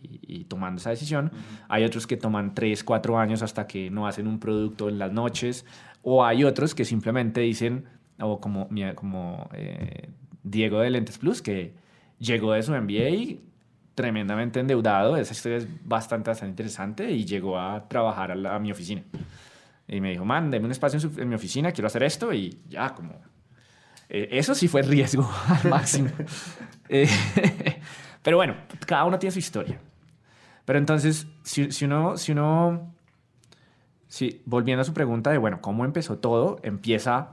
tomando 0.49 0.81
esa 0.81 0.91
decisión. 0.91 1.31
Hay 1.69 1.85
otros 1.85 2.07
que 2.07 2.17
toman 2.17 2.55
tres, 2.55 2.85
cuatro 2.85 3.19
años 3.19 3.43
hasta 3.43 3.67
que 3.67 3.91
no 3.91 4.07
hacen 4.07 4.27
un 4.27 4.39
producto 4.39 4.89
en 4.89 4.99
las 4.99 5.13
noches. 5.13 5.65
O 6.03 6.25
hay 6.25 6.45
otros 6.45 6.75
que 6.75 6.85
simplemente 6.85 7.41
dicen, 7.41 7.87
o 8.19 8.41
como, 8.41 8.69
como 8.95 9.49
eh, 9.55 10.11
Diego 10.43 10.81
de 10.81 10.91
Lentes 10.91 11.19
Plus, 11.19 11.41
que 11.41 11.75
llegó 12.19 12.53
de 12.53 12.63
su 12.63 12.73
MBA 12.73 13.41
tremendamente 13.95 14.61
endeudado. 14.61 15.17
Esa 15.17 15.33
historia 15.33 15.59
es 15.59 15.69
bastante, 15.85 16.31
bastante 16.31 16.51
interesante 16.51 17.11
y 17.11 17.25
llegó 17.25 17.59
a 17.59 17.89
trabajar 17.89 18.33
a, 18.33 18.59
mi 18.59 18.73
oficina. 18.73 19.03
Y 19.87 20.01
me 20.01 20.11
dijo, 20.11 20.25
man, 20.25 20.51
deme 20.51 20.67
un 20.67 20.73
espacio 20.73 20.99
en, 20.99 21.21
en 21.21 21.29
mi 21.29 21.35
oficina, 21.35 21.73
quiero 21.73 21.87
hacer 21.87 22.03
esto 22.03 22.33
y 22.33 22.59
ya, 22.69 22.95
como 22.95 23.21
eh, 24.09 24.29
eso 24.33 24.55
sí 24.55 24.69
fue 24.69 24.83
riesgo 24.83 25.29
al 25.49 25.71
máximo. 25.71 26.11
Eh, 26.89 27.09
pero 28.23 28.37
bueno, 28.37 28.57
cada 28.87 29.05
uno 29.05 29.19
tiene 29.19 29.33
su 29.33 29.39
historia. 29.39 29.81
Pero 30.65 30.79
entonces, 30.79 31.27
si, 31.43 31.85
uno, 31.85 32.17
si 32.17 32.33
uno, 32.33 32.95
si, 34.07 34.43
volviendo 34.47 34.83
a 34.83 34.85
su 34.85 34.95
pregunta 34.95 35.31
de, 35.31 35.39
bueno, 35.39 35.61
¿cómo 35.61 35.85
empezó 35.85 36.19
todo? 36.19 36.59
Empieza, 36.63 37.33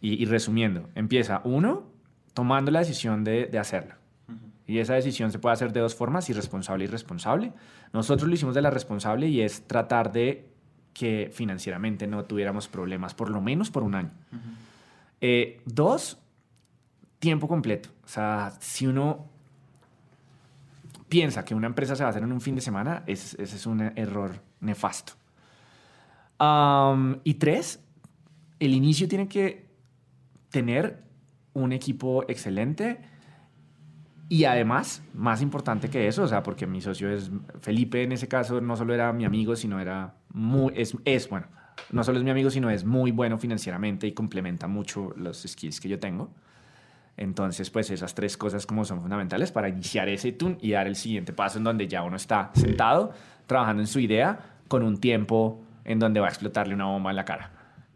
y, 0.00 0.24
resumiendo, 0.26 0.88
empieza 0.94 1.40
uno 1.44 1.84
tomando 2.34 2.70
la 2.70 2.80
decisión 2.80 3.24
de, 3.24 3.46
de 3.46 3.58
hacerlo. 3.58 3.94
Y 4.66 4.78
esa 4.78 4.94
decisión 4.94 5.32
se 5.32 5.38
puede 5.38 5.54
hacer 5.54 5.72
de 5.72 5.80
dos 5.80 5.94
formas, 5.94 6.30
irresponsable 6.30 6.84
y 6.84 6.86
responsable. 6.86 7.52
Nosotros 7.92 8.28
lo 8.28 8.34
hicimos 8.34 8.54
de 8.54 8.62
la 8.62 8.70
responsable 8.70 9.26
y 9.28 9.40
es 9.40 9.66
tratar 9.66 10.12
de 10.12 10.48
que 10.94 11.30
financieramente 11.32 12.06
no 12.06 12.24
tuviéramos 12.24 12.68
problemas, 12.68 13.14
por 13.14 13.30
lo 13.30 13.40
menos 13.40 13.70
por 13.70 13.82
un 13.82 13.96
año. 13.96 14.10
Eh, 15.22 15.62
dos, 15.64 16.18
tiempo 17.20 17.46
completo. 17.46 17.90
O 18.04 18.08
sea, 18.08 18.52
si 18.58 18.88
uno 18.88 19.28
piensa 21.08 21.44
que 21.44 21.54
una 21.54 21.68
empresa 21.68 21.94
se 21.94 22.02
va 22.02 22.08
a 22.08 22.10
hacer 22.10 22.24
en 22.24 22.32
un 22.32 22.40
fin 22.40 22.56
de 22.56 22.60
semana, 22.60 23.04
ese, 23.06 23.40
es 23.40 23.64
un 23.66 23.80
error 23.96 24.42
nefasto. 24.60 25.12
y 27.22 27.34
tres, 27.34 27.84
el 28.58 28.74
inicio 28.74 29.06
tiene 29.06 29.28
que 29.28 29.70
tener 30.50 31.04
un 31.52 31.72
equipo 31.72 32.24
excelente 32.28 33.00
y 34.28 34.44
además, 34.44 35.04
más 35.14 35.40
importante 35.40 35.88
que 35.88 36.08
eso, 36.08 36.24
o 36.24 36.26
sea, 36.26 36.42
porque 36.42 36.66
mi 36.66 36.80
socio 36.80 37.10
es 37.10 37.30
Felipe, 37.60 38.02
en 38.02 38.10
ese 38.10 38.26
caso 38.26 38.60
no 38.60 38.76
solo 38.76 38.94
era 38.94 39.12
mi 39.12 39.24
amigo, 39.24 39.54
sino 39.54 39.78
era 39.78 40.14
muy, 40.32 40.72
es, 40.74 40.96
es 41.04 41.28
bueno, 41.28 41.46
no 41.90 42.04
solo 42.04 42.18
es 42.18 42.24
mi 42.24 42.30
amigo, 42.30 42.50
sino 42.50 42.70
es 42.70 42.84
muy 42.84 43.10
bueno 43.10 43.38
financieramente 43.38 44.06
y 44.06 44.12
complementa 44.12 44.66
mucho 44.68 45.12
los 45.16 45.42
skills 45.42 45.80
que 45.80 45.88
yo 45.88 45.98
tengo. 45.98 46.30
Entonces, 47.16 47.70
pues 47.70 47.90
esas 47.90 48.14
tres 48.14 48.36
cosas 48.36 48.66
como 48.66 48.84
son 48.84 49.00
fundamentales 49.00 49.52
para 49.52 49.68
iniciar 49.68 50.08
ese 50.08 50.32
tune 50.32 50.56
y 50.60 50.72
dar 50.72 50.86
el 50.86 50.96
siguiente 50.96 51.32
paso 51.32 51.58
en 51.58 51.64
donde 51.64 51.86
ya 51.86 52.02
uno 52.02 52.16
está 52.16 52.50
sentado, 52.54 53.12
trabajando 53.46 53.82
en 53.82 53.86
su 53.86 54.00
idea, 54.00 54.38
con 54.68 54.82
un 54.82 54.98
tiempo 54.98 55.62
en 55.84 55.98
donde 55.98 56.20
va 56.20 56.26
a 56.26 56.30
explotarle 56.30 56.74
una 56.74 56.86
bomba 56.86 57.10
en 57.10 57.16
la 57.16 57.24
cara. 57.24 57.50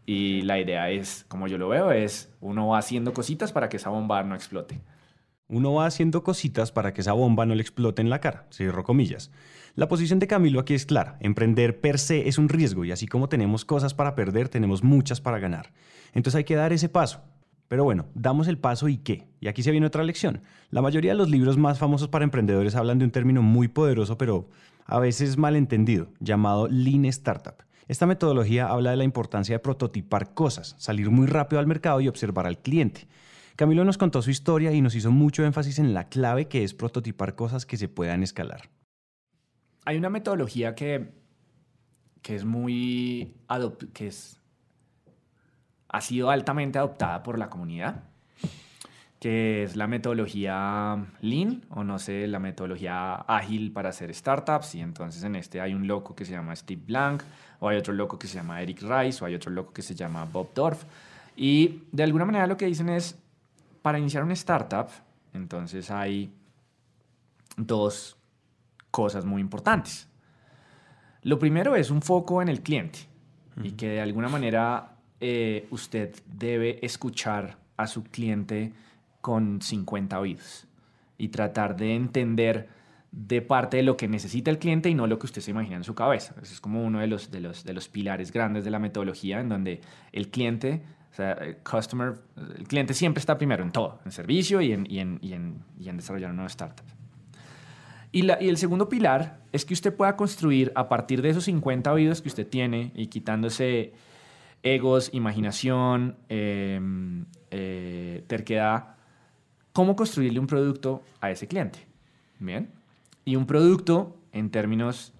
Y 0.05 0.41
la 0.43 0.59
idea 0.59 0.89
es, 0.89 1.25
como 1.27 1.47
yo 1.47 1.57
lo 1.57 1.67
veo, 1.67 1.91
es 1.91 2.31
uno 2.39 2.67
va 2.67 2.77
haciendo 2.77 3.13
cositas 3.13 3.51
para 3.51 3.67
que 3.69 3.77
esa 3.77 3.89
bomba 3.89 4.23
no 4.23 4.35
explote. 4.35 4.79
Uno 5.49 5.73
va 5.73 5.85
haciendo 5.85 6.23
cositas 6.23 6.73
para 6.73 6.93
que 6.93 7.01
esa 7.01 7.13
bomba 7.13 7.45
no 7.45 7.55
le 7.55 7.61
explote 7.61 8.01
en 8.01 8.09
la 8.09 8.19
cara, 8.19 8.47
cierro 8.51 8.83
comillas. 8.83 9.31
La 9.75 9.87
posición 9.87 10.19
de 10.19 10.27
Camilo 10.27 10.59
aquí 10.59 10.73
es 10.73 10.85
clara. 10.85 11.17
Emprender 11.21 11.79
per 11.79 11.99
se 11.99 12.27
es 12.27 12.37
un 12.37 12.49
riesgo 12.49 12.83
y 12.83 12.91
así 12.91 13.07
como 13.07 13.29
tenemos 13.29 13.63
cosas 13.63 13.93
para 13.93 14.13
perder, 14.13 14.49
tenemos 14.49 14.83
muchas 14.83 15.21
para 15.21 15.39
ganar. 15.39 15.71
Entonces 16.13 16.35
hay 16.35 16.43
que 16.43 16.55
dar 16.55 16.73
ese 16.73 16.89
paso. 16.89 17.21
Pero 17.67 17.83
bueno, 17.83 18.07
damos 18.13 18.47
el 18.47 18.57
paso 18.57 18.89
y 18.89 18.97
qué. 18.97 19.27
Y 19.39 19.47
aquí 19.47 19.63
se 19.63 19.71
viene 19.71 19.87
otra 19.87 20.03
lección. 20.03 20.41
La 20.69 20.81
mayoría 20.81 21.11
de 21.11 21.17
los 21.17 21.29
libros 21.29 21.57
más 21.57 21.79
famosos 21.79 22.07
para 22.07 22.25
emprendedores 22.25 22.75
hablan 22.75 22.99
de 22.99 23.05
un 23.05 23.11
término 23.11 23.41
muy 23.41 23.67
poderoso, 23.67 24.17
pero 24.17 24.49
a 24.85 24.99
veces 24.99 25.37
malentendido, 25.37 26.09
llamado 26.19 26.67
Lean 26.67 27.05
Startup. 27.05 27.55
Esta 27.87 28.05
metodología 28.05 28.67
habla 28.67 28.91
de 28.91 28.97
la 28.97 29.03
importancia 29.05 29.55
de 29.55 29.59
prototipar 29.59 30.33
cosas, 30.33 30.75
salir 30.77 31.09
muy 31.09 31.27
rápido 31.27 31.59
al 31.59 31.67
mercado 31.67 32.01
y 32.01 32.07
observar 32.09 32.47
al 32.47 32.57
cliente. 32.57 33.07
Camilo 33.57 33.83
nos 33.83 33.97
contó 33.97 34.21
su 34.21 34.29
historia 34.29 34.71
y 34.71 34.81
nos 34.81 34.93
hizo 34.93 35.09
mucho 35.09 35.43
énfasis 35.43 35.79
en 35.79 35.95
la 35.95 36.09
clave 36.09 36.47
que 36.47 36.63
es 36.63 36.75
prototipar 36.75 37.33
cosas 37.33 37.65
que 37.65 37.75
se 37.75 37.89
puedan 37.89 38.21
escalar. 38.21 38.69
Hay 39.83 39.97
una 39.97 40.11
metodología 40.11 40.75
que, 40.75 41.09
que 42.21 42.35
es 42.35 42.45
muy 42.45 43.33
que 43.93 44.07
es, 44.07 44.39
ha 45.89 46.01
sido 46.01 46.29
altamente 46.29 46.77
adoptada 46.77 47.23
por 47.23 47.39
la 47.39 47.49
comunidad, 47.49 48.03
que 49.19 49.63
es 49.63 49.75
la 49.75 49.87
metodología 49.87 51.07
Lean 51.21 51.63
o 51.71 51.83
no 51.83 51.97
sé, 51.97 52.27
la 52.27 52.37
metodología 52.37 53.15
ágil 53.15 53.71
para 53.71 53.89
hacer 53.89 54.13
startups. 54.13 54.75
Y 54.75 54.81
entonces 54.81 55.23
en 55.23 55.35
este 55.35 55.61
hay 55.61 55.73
un 55.73 55.87
loco 55.87 56.15
que 56.15 56.25
se 56.25 56.33
llama 56.33 56.55
Steve 56.55 56.83
Blank, 56.85 57.23
o 57.59 57.69
hay 57.69 57.77
otro 57.77 57.95
loco 57.95 58.19
que 58.19 58.27
se 58.27 58.35
llama 58.35 58.61
Eric 58.61 58.83
Rice, 58.83 59.23
o 59.23 59.25
hay 59.25 59.33
otro 59.33 59.49
loco 59.49 59.73
que 59.73 59.81
se 59.81 59.95
llama 59.95 60.25
Bob 60.25 60.53
Dorf. 60.53 60.83
Y 61.35 61.81
de 61.91 62.03
alguna 62.03 62.25
manera 62.25 62.45
lo 62.45 62.55
que 62.55 62.67
dicen 62.67 62.89
es, 62.89 63.17
para 63.87 63.99
iniciar 63.99 64.21
una 64.21 64.33
startup, 64.33 64.89
entonces 65.31 65.89
hay 65.91 66.29
dos 67.55 68.17
cosas 68.91 69.23
muy 69.23 69.39
importantes. 69.39 70.09
Lo 71.21 71.39
primero 71.39 71.73
es 71.73 71.89
un 71.89 72.01
foco 72.01 72.41
en 72.41 72.49
el 72.49 72.59
cliente 72.59 72.99
y 73.63 73.71
que 73.71 73.87
de 73.87 74.01
alguna 74.01 74.27
manera 74.27 74.97
eh, 75.21 75.69
usted 75.71 76.13
debe 76.25 76.85
escuchar 76.85 77.59
a 77.77 77.87
su 77.87 78.03
cliente 78.03 78.73
con 79.21 79.61
50 79.61 80.19
oídos 80.19 80.67
y 81.17 81.29
tratar 81.29 81.77
de 81.77 81.95
entender 81.95 82.67
de 83.13 83.41
parte 83.41 83.77
de 83.77 83.83
lo 83.83 83.95
que 83.95 84.09
necesita 84.09 84.51
el 84.51 84.59
cliente 84.59 84.89
y 84.89 84.95
no 84.95 85.07
lo 85.07 85.17
que 85.17 85.27
usted 85.27 85.41
se 85.41 85.51
imagina 85.51 85.77
en 85.77 85.85
su 85.85 85.95
cabeza. 85.95 86.35
Eso 86.41 86.51
es 86.51 86.59
como 86.59 86.83
uno 86.83 86.99
de 86.99 87.07
los, 87.07 87.31
de 87.31 87.39
los, 87.39 87.63
de 87.63 87.71
los 87.71 87.87
pilares 87.87 88.33
grandes 88.33 88.65
de 88.65 88.69
la 88.69 88.79
metodología 88.79 89.39
en 89.39 89.47
donde 89.47 89.79
el 90.11 90.29
cliente, 90.29 90.81
sea, 91.17 91.33
el 91.33 91.57
customer, 91.57 92.15
el 92.57 92.67
cliente 92.67 92.93
siempre 92.93 93.19
está 93.19 93.37
primero 93.37 93.63
en 93.63 93.71
todo, 93.71 93.99
en 94.05 94.11
servicio 94.11 94.61
y 94.61 94.71
en, 94.71 94.85
y 94.89 94.99
en, 94.99 95.19
y 95.21 95.33
en, 95.33 95.63
y 95.79 95.89
en 95.89 95.97
desarrollar 95.97 96.29
una 96.29 96.37
nueva 96.37 96.47
startup. 96.47 96.85
Y, 98.11 98.21
la, 98.21 98.41
y, 98.41 98.47
el 98.47 98.57
segundo 98.57 98.87
pilar 98.87 99.39
es 99.51 99.65
que 99.65 99.73
usted 99.73 99.93
pueda 99.95 100.15
construir 100.15 100.71
a 100.75 100.87
partir 100.87 101.21
de 101.21 101.29
esos 101.29 101.45
50 101.45 101.91
oídos 101.91 102.21
que 102.21 102.29
usted 102.29 102.47
tiene 102.47 102.91
y 102.95 103.07
quitándose 103.07 103.93
egos, 104.63 105.09
imaginación, 105.13 106.17
eh, 106.29 106.79
eh, 107.51 108.23
terquedad, 108.27 108.95
cómo 109.73 109.95
construirle 109.95 110.39
un 110.39 110.47
producto 110.47 111.03
a 111.19 111.31
ese 111.31 111.47
cliente. 111.47 111.87
Bien. 112.39 112.71
Y 113.25 113.35
un 113.35 113.45
producto 113.45 114.17
en 114.31 114.49
términos 114.51 115.13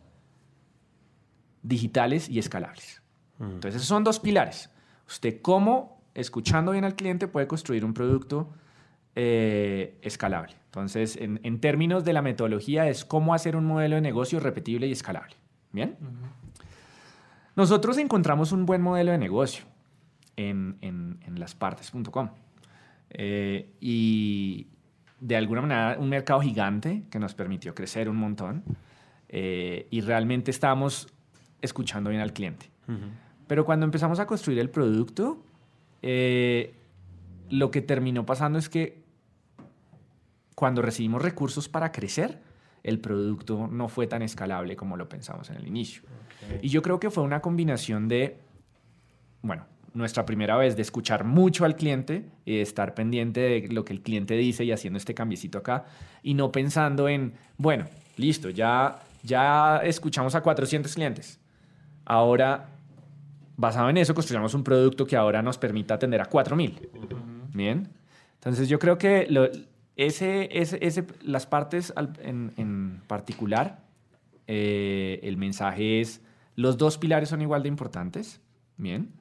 digitales 1.63 2.29
y 2.29 2.39
escalables. 2.39 3.01
Entonces, 3.39 3.75
esos 3.75 3.87
son 3.87 4.03
dos 4.03 4.19
pilares. 4.19 4.71
Usted, 5.07 5.41
cómo, 5.41 6.01
escuchando 6.13 6.71
bien 6.71 6.83
al 6.85 6.95
cliente, 6.95 7.27
puede 7.27 7.47
construir 7.47 7.85
un 7.85 7.93
producto 7.93 8.49
eh, 9.15 9.97
escalable. 10.01 10.53
Entonces, 10.65 11.17
en, 11.17 11.59
términos 11.59 12.03
de 12.03 12.13
la 12.13 12.21
metodología, 12.21 12.87
es 12.87 13.05
cómo 13.05 13.33
hacer 13.33 13.55
un 13.55 13.65
modelo 13.65 13.95
de 13.95 14.01
negocio 14.01 14.39
repetible 14.39 14.87
y 14.87 14.91
escalable. 14.91 15.35
Bien. 15.71 15.97
Nosotros 17.55 17.97
encontramos 17.97 18.51
un 18.51 18.65
buen 18.65 18.81
modelo 18.81 19.11
de 19.11 19.17
negocio 19.17 19.65
en, 20.35 20.77
en, 20.81 21.19
en 21.25 21.39
laspartes.com. 21.39 22.29
Eh, 23.09 23.73
y 23.79 24.67
de 25.19 25.35
alguna 25.35 25.61
manera 25.61 25.97
un 25.99 26.09
mercado 26.09 26.41
gigante 26.41 27.03
que 27.09 27.19
nos 27.19 27.33
permitió 27.33 27.73
crecer 27.73 28.09
un 28.09 28.17
montón 28.17 28.63
eh, 29.29 29.87
y 29.89 30.01
realmente 30.01 30.51
estábamos 30.51 31.07
escuchando 31.61 32.09
bien 32.09 32.21
al 32.21 32.33
cliente. 32.33 32.69
Pero 33.47 33.65
cuando 33.65 33.85
empezamos 33.85 34.19
a 34.19 34.27
construir 34.27 34.59
el 34.59 34.69
producto, 34.69 35.41
eh, 36.01 36.73
lo 37.49 37.71
que 37.71 37.81
terminó 37.81 38.25
pasando 38.25 38.59
es 38.59 38.69
que 38.69 39.01
cuando 40.55 40.81
recibimos 40.81 41.21
recursos 41.21 41.69
para 41.69 41.91
crecer, 41.91 42.41
el 42.83 42.99
producto 42.99 43.67
no 43.67 43.89
fue 43.89 44.07
tan 44.07 44.21
escalable 44.21 44.75
como 44.75 44.97
lo 44.97 45.07
pensamos 45.09 45.49
en 45.49 45.57
el 45.57 45.67
inicio. 45.67 46.03
Y 46.61 46.69
yo 46.69 46.81
creo 46.81 46.99
que 46.99 47.09
fue 47.09 47.23
una 47.23 47.41
combinación 47.41 48.07
de, 48.07 48.39
bueno, 49.41 49.65
nuestra 49.93 50.25
primera 50.25 50.55
vez 50.57 50.75
de 50.75 50.83
escuchar 50.83 51.23
mucho 51.23 51.65
al 51.65 51.75
cliente 51.75 52.29
y 52.45 52.55
de 52.55 52.61
estar 52.61 52.93
pendiente 52.93 53.39
de 53.41 53.67
lo 53.69 53.83
que 53.83 53.93
el 53.93 54.01
cliente 54.01 54.35
dice 54.35 54.63
y 54.63 54.71
haciendo 54.71 54.97
este 54.97 55.13
cambiecito 55.13 55.57
acá 55.57 55.85
y 56.23 56.33
no 56.33 56.51
pensando 56.51 57.09
en, 57.09 57.33
bueno, 57.57 57.85
listo, 58.15 58.49
ya, 58.49 58.99
ya 59.23 59.77
escuchamos 59.83 60.35
a 60.35 60.41
400 60.41 60.93
clientes. 60.93 61.39
Ahora, 62.05 62.76
basado 63.57 63.89
en 63.89 63.97
eso, 63.97 64.15
construyamos 64.15 64.53
un 64.53 64.63
producto 64.63 65.05
que 65.05 65.17
ahora 65.17 65.41
nos 65.41 65.57
permita 65.57 65.95
atender 65.95 66.21
a 66.21 66.25
4000. 66.25 66.89
Bien. 67.53 67.89
Entonces, 68.35 68.69
yo 68.69 68.79
creo 68.79 68.97
que 68.97 69.27
ese, 69.97 70.49
ese, 70.51 71.05
las 71.21 71.45
partes 71.45 71.93
en, 72.21 72.53
en 72.55 73.01
particular, 73.07 73.83
eh, 74.47 75.19
el 75.23 75.35
mensaje 75.35 75.99
es, 75.99 76.21
los 76.55 76.77
dos 76.77 76.97
pilares 76.97 77.29
son 77.29 77.41
igual 77.41 77.63
de 77.63 77.69
importantes. 77.69 78.39
Bien 78.77 79.11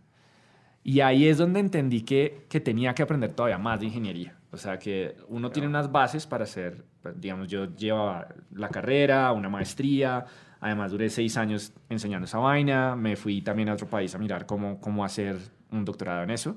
y 0.86 1.00
ahí 1.00 1.26
es 1.26 1.38
donde 1.38 1.58
entendí 1.58 2.02
que, 2.02 2.46
que 2.48 2.60
tenía 2.60 2.94
que 2.94 3.02
aprender 3.02 3.32
todavía 3.32 3.58
más 3.58 3.80
de 3.80 3.86
ingeniería. 3.86 4.36
O 4.52 4.56
sea, 4.56 4.78
que 4.78 5.16
uno 5.26 5.50
tiene 5.50 5.66
unas 5.66 5.90
bases 5.90 6.28
para 6.28 6.44
hacer, 6.44 6.84
digamos, 7.16 7.48
yo 7.48 7.74
llevaba 7.74 8.28
la 8.52 8.68
carrera, 8.68 9.32
una 9.32 9.48
maestría, 9.48 10.24
además 10.60 10.90
duré 10.92 11.10
seis 11.10 11.36
años 11.36 11.72
enseñando 11.88 12.26
esa 12.26 12.38
vaina, 12.38 12.96
me 12.96 13.16
fui 13.16 13.42
también 13.42 13.68
a 13.68 13.74
otro 13.74 13.88
país 13.88 14.14
a 14.14 14.18
mirar 14.18 14.46
cómo, 14.46 14.80
cómo 14.80 15.04
hacer 15.04 15.38
un 15.70 15.84
doctorado 15.84 16.22
en 16.22 16.30
eso. 16.30 16.56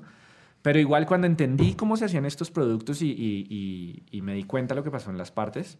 Pero 0.62 0.78
igual 0.78 1.06
cuando 1.06 1.26
entendí 1.26 1.74
cómo 1.74 1.96
se 1.96 2.04
hacían 2.04 2.26
estos 2.26 2.50
productos 2.50 3.00
y, 3.02 3.10
y, 3.10 4.02
y, 4.10 4.22
me 4.22 4.34
di 4.34 4.44
cuenta 4.44 4.74
de 4.74 4.80
lo 4.80 4.84
que 4.84 4.90
pasó 4.90 5.10
en 5.10 5.16
las 5.16 5.30
partes, 5.30 5.78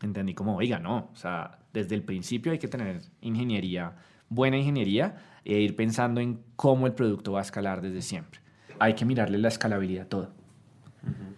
entendí 0.00 0.34
como, 0.34 0.56
oiga, 0.56 0.78
no, 0.78 1.10
o 1.12 1.16
sea, 1.16 1.58
desde 1.72 1.96
el 1.96 2.02
principio 2.02 2.52
hay 2.52 2.58
que 2.58 2.68
tener 2.68 3.02
ingeniería, 3.20 3.96
buena 4.28 4.56
ingeniería, 4.56 5.16
e 5.44 5.58
ir 5.58 5.74
pensando 5.74 6.20
en 6.20 6.40
cómo 6.54 6.86
el 6.86 6.92
producto 6.92 7.32
va 7.32 7.40
a 7.40 7.42
escalar 7.42 7.80
desde 7.80 8.02
siempre. 8.02 8.40
Hay 8.78 8.94
que 8.94 9.04
mirarle 9.04 9.38
la 9.38 9.48
escalabilidad 9.48 10.06
a 10.06 10.08
todo. 10.08 10.30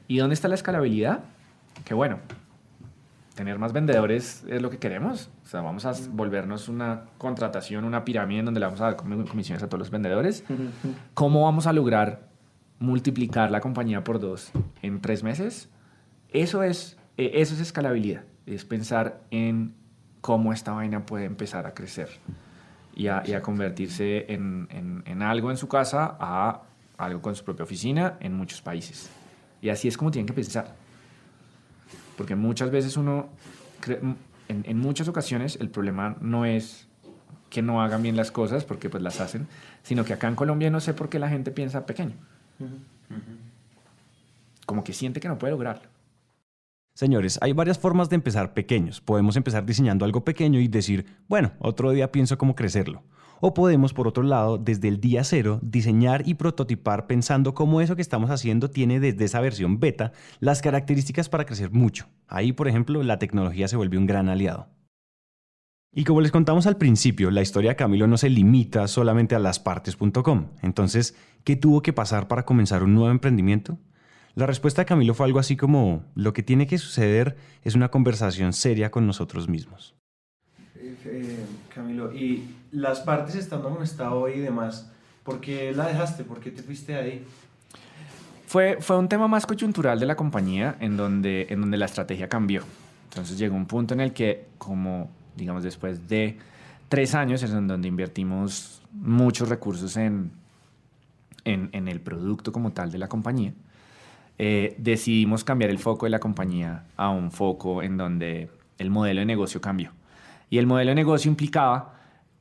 ¿Y 0.07 0.19
dónde 0.19 0.35
está 0.35 0.49
la 0.49 0.55
escalabilidad? 0.55 1.25
Que 1.85 1.95
bueno, 1.95 2.21
tener 3.39 3.57
más 3.57 3.73
vendedores 3.73 4.45
es 4.49 4.61
lo 4.61 4.69
que 4.69 4.79
queremos. 4.79 5.31
O 5.45 5.47
sea, 5.47 5.61
vamos 5.61 5.87
a 5.87 5.93
volvernos 6.11 6.69
una 6.69 7.05
contratación, 7.19 7.85
una 7.85 8.05
pirámide 8.05 8.41
en 8.41 8.47
donde 8.47 8.59
le 8.59 8.67
vamos 8.67 8.81
a 8.81 8.87
dar 8.87 8.97
comisiones 8.97 9.63
a 9.63 9.69
todos 9.69 9.79
los 9.79 9.91
vendedores. 9.91 10.43
¿Cómo 11.15 11.45
vamos 11.45 11.69
a 11.69 11.73
lograr 11.73 12.29
multiplicar 12.81 13.53
la 13.53 13.61
compañía 13.61 14.03
por 14.03 14.19
dos 14.19 14.51
en 14.83 15.01
tres 15.01 15.23
meses? 15.23 15.69
Eso 16.31 16.65
es, 16.65 16.99
e, 17.17 17.31
eso 17.35 17.55
es 17.55 17.61
escalabilidad. 17.61 18.25
Es 18.45 18.65
pensar 18.65 19.21
en 19.31 19.77
cómo 20.21 20.53
esta 20.53 20.73
vaina 20.73 21.07
puede 21.07 21.25
empezar 21.25 21.65
a 21.65 21.75
crecer 21.75 22.09
y 22.97 23.07
a, 23.07 23.41
convertirse 23.41 24.33
en, 24.33 24.67
en, 25.07 25.23
algo 25.23 25.53
en 25.53 25.57
su 25.57 25.69
casa 25.69 26.17
a 26.19 26.63
algo 26.97 27.23
con 27.23 27.37
su 27.37 27.45
propia 27.45 27.63
oficina 27.63 28.17
en 28.19 28.35
muchos 28.35 28.61
países. 28.61 29.09
Y 29.63 29.69
así 29.69 29.87
es 29.87 29.97
como 29.97 30.11
tienen 30.11 30.27
que 30.27 30.33
pensar. 30.33 30.75
Porque 32.19 32.35
muchas 32.35 32.71
veces 32.71 32.97
uno, 32.97 33.31
en, 33.87 34.17
en, 34.49 34.79
muchas 34.79 35.09
ocasiones 35.09 35.57
el 35.61 35.71
problema 35.71 36.17
no 36.21 36.45
es 36.45 36.89
que 37.49 37.63
no 37.63 37.81
hagan 37.81 38.03
bien 38.03 38.17
las 38.17 38.31
cosas, 38.31 38.65
porque 38.65 38.91
pues 38.91 39.03
las 39.03 39.21
hacen, 39.21 39.47
sino 39.83 40.05
que 40.05 40.13
acá 40.13 40.29
en 40.29 40.35
Colombia 40.35 40.69
no 40.69 40.81
sé 40.81 40.93
por 40.95 41.09
qué 41.09 41.19
la 41.19 41.29
gente 41.29 41.51
piensa 41.53 41.87
pequeño. 41.87 42.15
Como 44.67 44.85
que 44.85 44.93
siente 44.93 45.21
que 45.21 45.29
no 45.29 45.39
puede 45.39 45.53
lograrlo. 45.53 45.89
Señores, 46.95 47.39
hay 47.41 47.53
varias 47.53 47.79
formas 47.79 48.11
de 48.11 48.17
empezar 48.17 48.53
pequeños. 48.53 49.01
Podemos 49.01 49.37
empezar 49.37 49.65
diseñando 49.65 50.05
algo 50.05 50.25
pequeño 50.25 50.59
y 50.59 50.67
decir, 50.67 51.07
bueno, 51.29 51.53
otro 51.61 51.93
día 51.93 52.11
pienso 52.11 52.37
cómo 52.37 52.57
crecerlo. 52.57 53.05
O 53.41 53.55
podemos, 53.55 53.93
por 53.93 54.09
otro 54.09 54.23
lado, 54.23 54.59
desde 54.59 54.89
el 54.89 55.01
día 55.01 55.23
cero, 55.25 55.61
diseñar 55.63 56.27
y 56.27 56.35
prototipar 56.35 57.07
pensando 57.07 57.55
cómo 57.55 57.81
eso 57.81 57.95
que 57.95 58.03
estamos 58.03 58.31
haciendo 58.31 58.71
tiene 58.71 59.01
desde 59.01 59.25
esa 59.25 59.41
versión 59.41 59.79
beta 59.79 60.13
las 60.41 60.63
características 60.63 61.29
para 61.29 61.47
crecer 61.47 61.71
mucho. 61.71 62.07
Ahí, 62.27 62.53
por 62.53 62.69
ejemplo, 62.69 63.03
la 63.03 63.19
tecnología 63.19 63.69
se 63.69 63.77
vuelve 63.77 63.99
un 63.99 64.07
gran 64.07 64.29
aliado. 64.29 64.69
Y 65.93 66.05
como 66.05 66.21
les 66.21 66.33
contamos 66.33 66.67
al 66.67 66.77
principio, 66.77 67.31
la 67.31 67.43
historia 67.43 67.71
de 67.71 67.77
Camilo 67.77 68.07
no 68.07 68.19
se 68.19 68.29
limita 68.29 68.87
solamente 68.89 69.35
a 69.35 69.39
laspartes.com. 69.39 70.49
Entonces, 70.63 71.17
¿qué 71.45 71.57
tuvo 71.57 71.83
que 71.83 71.93
pasar 71.93 72.29
para 72.29 72.45
comenzar 72.45 72.83
un 72.83 72.95
nuevo 72.95 73.11
emprendimiento? 73.11 73.79
La 74.35 74.47
respuesta 74.47 74.83
de 74.83 74.87
Camilo 74.87 75.15
fue 75.15 75.27
algo 75.27 75.39
así 75.39 75.57
como, 75.57 76.05
lo 76.15 76.33
que 76.33 76.43
tiene 76.43 76.67
que 76.67 76.79
suceder 76.79 77.37
es 77.65 77.75
una 77.75 77.91
conversación 77.91 78.53
seria 78.53 78.91
con 78.91 79.07
nosotros 79.07 79.49
mismos. 79.49 79.97
Eh, 80.77 80.95
eh, 81.07 81.47
Camilo, 81.75 82.15
y 82.15 82.45
las 82.71 83.01
partes 83.01 83.35
estando 83.35 83.71
como 83.71 83.83
está 83.83 84.13
hoy 84.15 84.35
y 84.35 84.41
demás, 84.41 84.91
¿por 85.23 85.41
qué 85.41 85.73
la 85.73 85.87
dejaste? 85.87 86.25
¿Por 86.25 86.41
qué 86.41 86.51
te 86.51 86.63
fuiste 86.63 86.95
ahí? 86.95 87.25
Fue, 88.47 88.79
fue 88.81 88.99
un 88.99 89.09
tema 89.09 89.29
más 89.29 89.45
coyuntural 89.47 90.01
de 90.01 90.07
la 90.07 90.17
compañía 90.17 90.77
en 90.81 90.97
donde, 90.97 91.47
en 91.51 91.61
donde 91.61 91.77
la 91.77 91.85
estrategia 91.85 92.29
cambió. 92.29 92.63
Entonces 93.11 93.39
llegó 93.39 93.57
un 93.57 93.67
punto 93.67 93.95
en 93.95 94.01
el 94.01 94.13
que, 94.13 94.47
como 94.59 95.11
digamos 95.37 95.63
después 95.63 96.09
de 96.09 96.39
tres 96.89 97.15
años 97.15 97.43
en 97.43 97.67
donde 97.67 97.89
invertimos 97.89 98.83
muchos 98.93 99.49
recursos 99.49 99.97
en, 99.97 100.33
en, 101.45 101.89
el 101.89 102.01
producto 102.01 102.53
como 102.53 102.73
tal 102.73 102.91
de 102.91 102.99
la 102.99 103.09
compañía, 103.09 103.53
eh, 104.39 104.75
decidimos 104.79 105.45
cambiar 105.45 105.71
el 105.71 105.79
foco 105.79 106.07
de 106.07 106.11
la 106.11 106.21
compañía 106.21 106.85
a 106.97 107.11
un 107.11 107.31
foco 107.31 107.83
en 107.83 107.97
donde 107.97 108.51
el 108.79 108.91
modelo 108.91 109.21
de 109.21 109.27
negocio 109.27 109.61
cambió. 109.61 109.93
Y 110.51 110.59
el 110.59 110.67
modelo 110.67 110.91
de 110.91 110.95
negocio 110.95 111.31
implicaba 111.31 111.98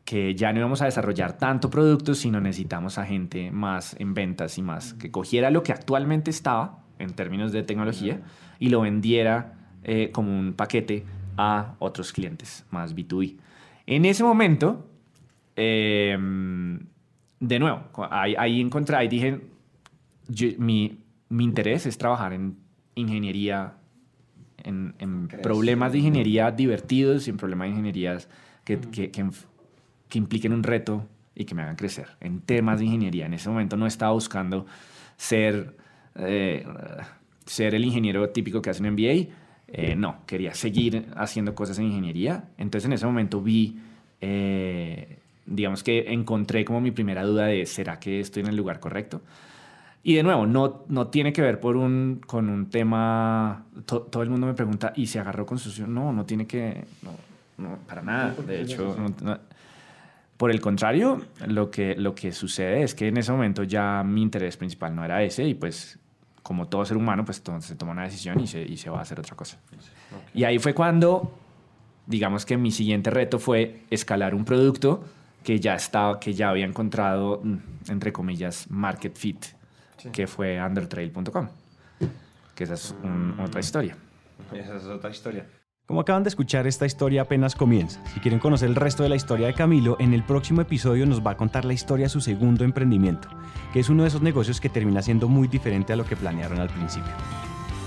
que 0.07 0.35
ya 0.35 0.53
no 0.53 0.59
íbamos 0.59 0.81
a 0.81 0.85
desarrollar 0.85 1.37
tanto 1.37 1.69
producto, 1.69 2.15
sino 2.15 2.39
necesitamos 2.39 2.97
a 2.97 3.05
gente 3.05 3.51
más 3.51 3.93
en 3.99 4.13
ventas 4.13 4.57
y 4.57 4.61
más 4.61 4.93
que 4.93 5.11
cogiera 5.11 5.51
lo 5.51 5.63
que 5.63 5.73
actualmente 5.73 6.31
estaba 6.31 6.85
en 6.97 7.13
términos 7.13 7.51
de 7.51 7.61
tecnología 7.63 8.21
y 8.57 8.69
lo 8.69 8.79
vendiera 8.79 9.57
eh, 9.83 10.09
como 10.13 10.31
un 10.31 10.53
paquete 10.53 11.03
a 11.35 11.75
otros 11.79 12.13
clientes, 12.13 12.65
más 12.71 12.95
B2B. 12.95 13.35
En 13.85 14.05
ese 14.05 14.23
momento, 14.23 14.89
em, 15.57 16.79
de 17.41 17.59
nuevo, 17.59 17.83
ahí, 18.09 18.33
ahí, 18.37 18.61
encontré 18.61 19.03
y 19.03 19.09
dije, 19.09 19.41
mi, 20.57 20.99
mi, 21.27 21.43
interés 21.43 21.85
es 21.85 21.97
trabajar 21.97 22.31
en 22.31 22.55
ingeniería, 22.95 23.73
en, 24.63 24.95
en 24.99 25.27
problemas 25.27 25.91
de 25.91 25.97
ingeniería 25.97 26.49
divertidos 26.49 27.27
y 27.27 27.31
en 27.31 27.35
problemas 27.35 27.65
de 27.65 27.71
ingeniería 27.71 28.17
que, 28.63 28.79
que, 28.79 29.11
que, 29.11 29.29
que 30.09 30.17
impliquen 30.17 30.53
un 30.53 30.63
reto 30.63 31.05
y 31.35 31.45
que 31.45 31.53
me 31.53 31.61
hagan 31.61 31.75
crecer 31.75 32.07
en 32.19 32.41
temas 32.41 32.79
de 32.79 32.85
ingeniería. 32.85 33.25
En 33.25 33.33
ese 33.33 33.49
momento 33.49 33.77
no 33.77 33.85
estaba 33.85 34.11
buscando 34.11 34.65
ser, 35.17 35.75
eh, 36.15 36.65
ser 37.45 37.75
el 37.75 37.85
ingeniero 37.85 38.29
típico 38.29 38.61
que 38.61 38.69
hace 38.69 38.81
un 38.81 38.91
MBA. 38.93 39.33
Eh, 39.67 39.95
no, 39.95 40.25
quería 40.25 40.53
seguir 40.53 41.07
haciendo 41.15 41.53
cosas 41.53 41.77
en 41.79 41.85
ingeniería. 41.85 42.45
Entonces 42.57 42.85
en 42.85 42.93
ese 42.93 43.05
momento 43.05 43.41
vi, 43.41 43.79
eh, 44.21 45.19
digamos 45.45 45.83
que 45.83 46.11
encontré 46.11 46.65
como 46.65 46.81
mi 46.81 46.91
primera 46.91 47.23
duda 47.23 47.45
de, 47.45 47.65
¿será 47.65 47.99
que 47.99 48.19
estoy 48.19 48.41
en 48.41 48.49
el 48.49 48.55
lugar 48.55 48.79
correcto? 48.79 49.21
Y 50.03 50.15
de 50.15 50.23
nuevo, 50.23 50.45
no, 50.45 50.85
no 50.87 51.07
tiene 51.07 51.33
que 51.33 51.41
ver 51.41 51.59
por 51.59 51.75
un, 51.75 52.21
con 52.25 52.49
un 52.49 52.69
tema, 52.69 53.65
todo 53.85 54.23
el 54.23 54.29
mundo 54.29 54.47
me 54.47 54.53
pregunta, 54.53 54.93
¿y 54.95 55.07
se 55.07 55.19
agarró 55.19 55.45
con 55.45 55.59
su... 55.59 55.85
No, 55.85 56.13
no 56.13 56.25
tiene 56.25 56.47
que, 56.47 56.85
no, 57.01 57.11
no 57.57 57.77
para 57.85 58.01
nada. 58.01 58.33
De 58.47 58.61
hecho, 58.61 58.95
no, 59.21 59.37
por 60.37 60.51
el 60.51 60.61
contrario, 60.61 61.21
lo 61.47 61.71
que, 61.71 61.95
lo 61.95 62.13
que 62.13 62.31
sucede 62.31 62.83
es 62.83 62.93
que 62.93 63.07
en 63.07 63.17
ese 63.17 63.31
momento 63.31 63.63
ya 63.63 64.03
mi 64.03 64.21
interés 64.21 64.55
principal 64.55 64.95
no 64.95 65.03
era 65.03 65.23
ese 65.23 65.47
y 65.47 65.55
pues 65.55 65.99
como 66.43 66.67
todo 66.67 66.85
ser 66.85 66.95
humano, 66.95 67.25
pues 67.25 67.43
se 67.59 67.75
toma 67.75 67.91
una 67.91 68.03
decisión 68.03 68.39
y 68.39 68.47
se, 68.47 68.61
y 68.61 68.77
se 68.77 68.89
va 68.89 68.99
a 68.99 69.01
hacer 69.01 69.19
otra 69.19 69.35
cosa. 69.35 69.57
Y 70.33 70.45
ahí 70.45 70.59
fue 70.59 70.73
cuando, 70.73 71.33
digamos 72.05 72.45
que 72.45 72.55
mi 72.55 72.71
siguiente 72.71 73.09
reto 73.09 73.37
fue 73.37 73.81
escalar 73.89 74.33
un 74.33 74.45
producto 74.45 75.03
que 75.43 75.59
ya 75.59 75.75
estaba, 75.75 76.19
que 76.21 76.33
ya 76.33 76.49
había 76.49 76.65
encontrado, 76.65 77.41
mm, 77.43 77.57
entre 77.89 78.13
comillas, 78.13 78.69
market 78.69 79.17
fit, 79.17 79.45
que 80.13 80.27
fue 80.27 80.61
undertrail.com, 80.61 81.49
que 82.55 82.63
esa 82.63 82.75
es 82.75 82.95
otra 83.43 83.59
historia. 83.59 83.97
Esa 84.53 84.77
es 84.77 84.85
otra 84.85 85.09
historia. 85.09 85.45
Como 85.87 86.01
acaban 86.01 86.23
de 86.23 86.27
escuchar, 86.27 86.67
esta 86.67 86.85
historia 86.85 87.21
apenas 87.21 87.55
comienza. 87.55 88.01
Si 88.13 88.19
quieren 88.19 88.41
conocer 88.41 88.67
el 88.67 88.75
resto 88.75 89.03
de 89.03 89.09
la 89.09 89.15
historia 89.15 89.47
de 89.47 89.53
Camilo, 89.53 89.95
en 90.01 90.13
el 90.13 90.21
próximo 90.21 90.59
episodio 90.59 91.05
nos 91.05 91.25
va 91.25 91.31
a 91.31 91.37
contar 91.37 91.63
la 91.63 91.71
historia 91.71 92.07
de 92.07 92.09
su 92.09 92.19
segundo 92.19 92.65
emprendimiento, 92.65 93.29
que 93.71 93.79
es 93.79 93.87
uno 93.87 94.03
de 94.03 94.09
esos 94.09 94.21
negocios 94.21 94.59
que 94.59 94.67
termina 94.67 95.01
siendo 95.01 95.29
muy 95.29 95.47
diferente 95.47 95.93
a 95.93 95.95
lo 95.95 96.03
que 96.03 96.17
planearon 96.17 96.59
al 96.59 96.67
principio. 96.67 97.13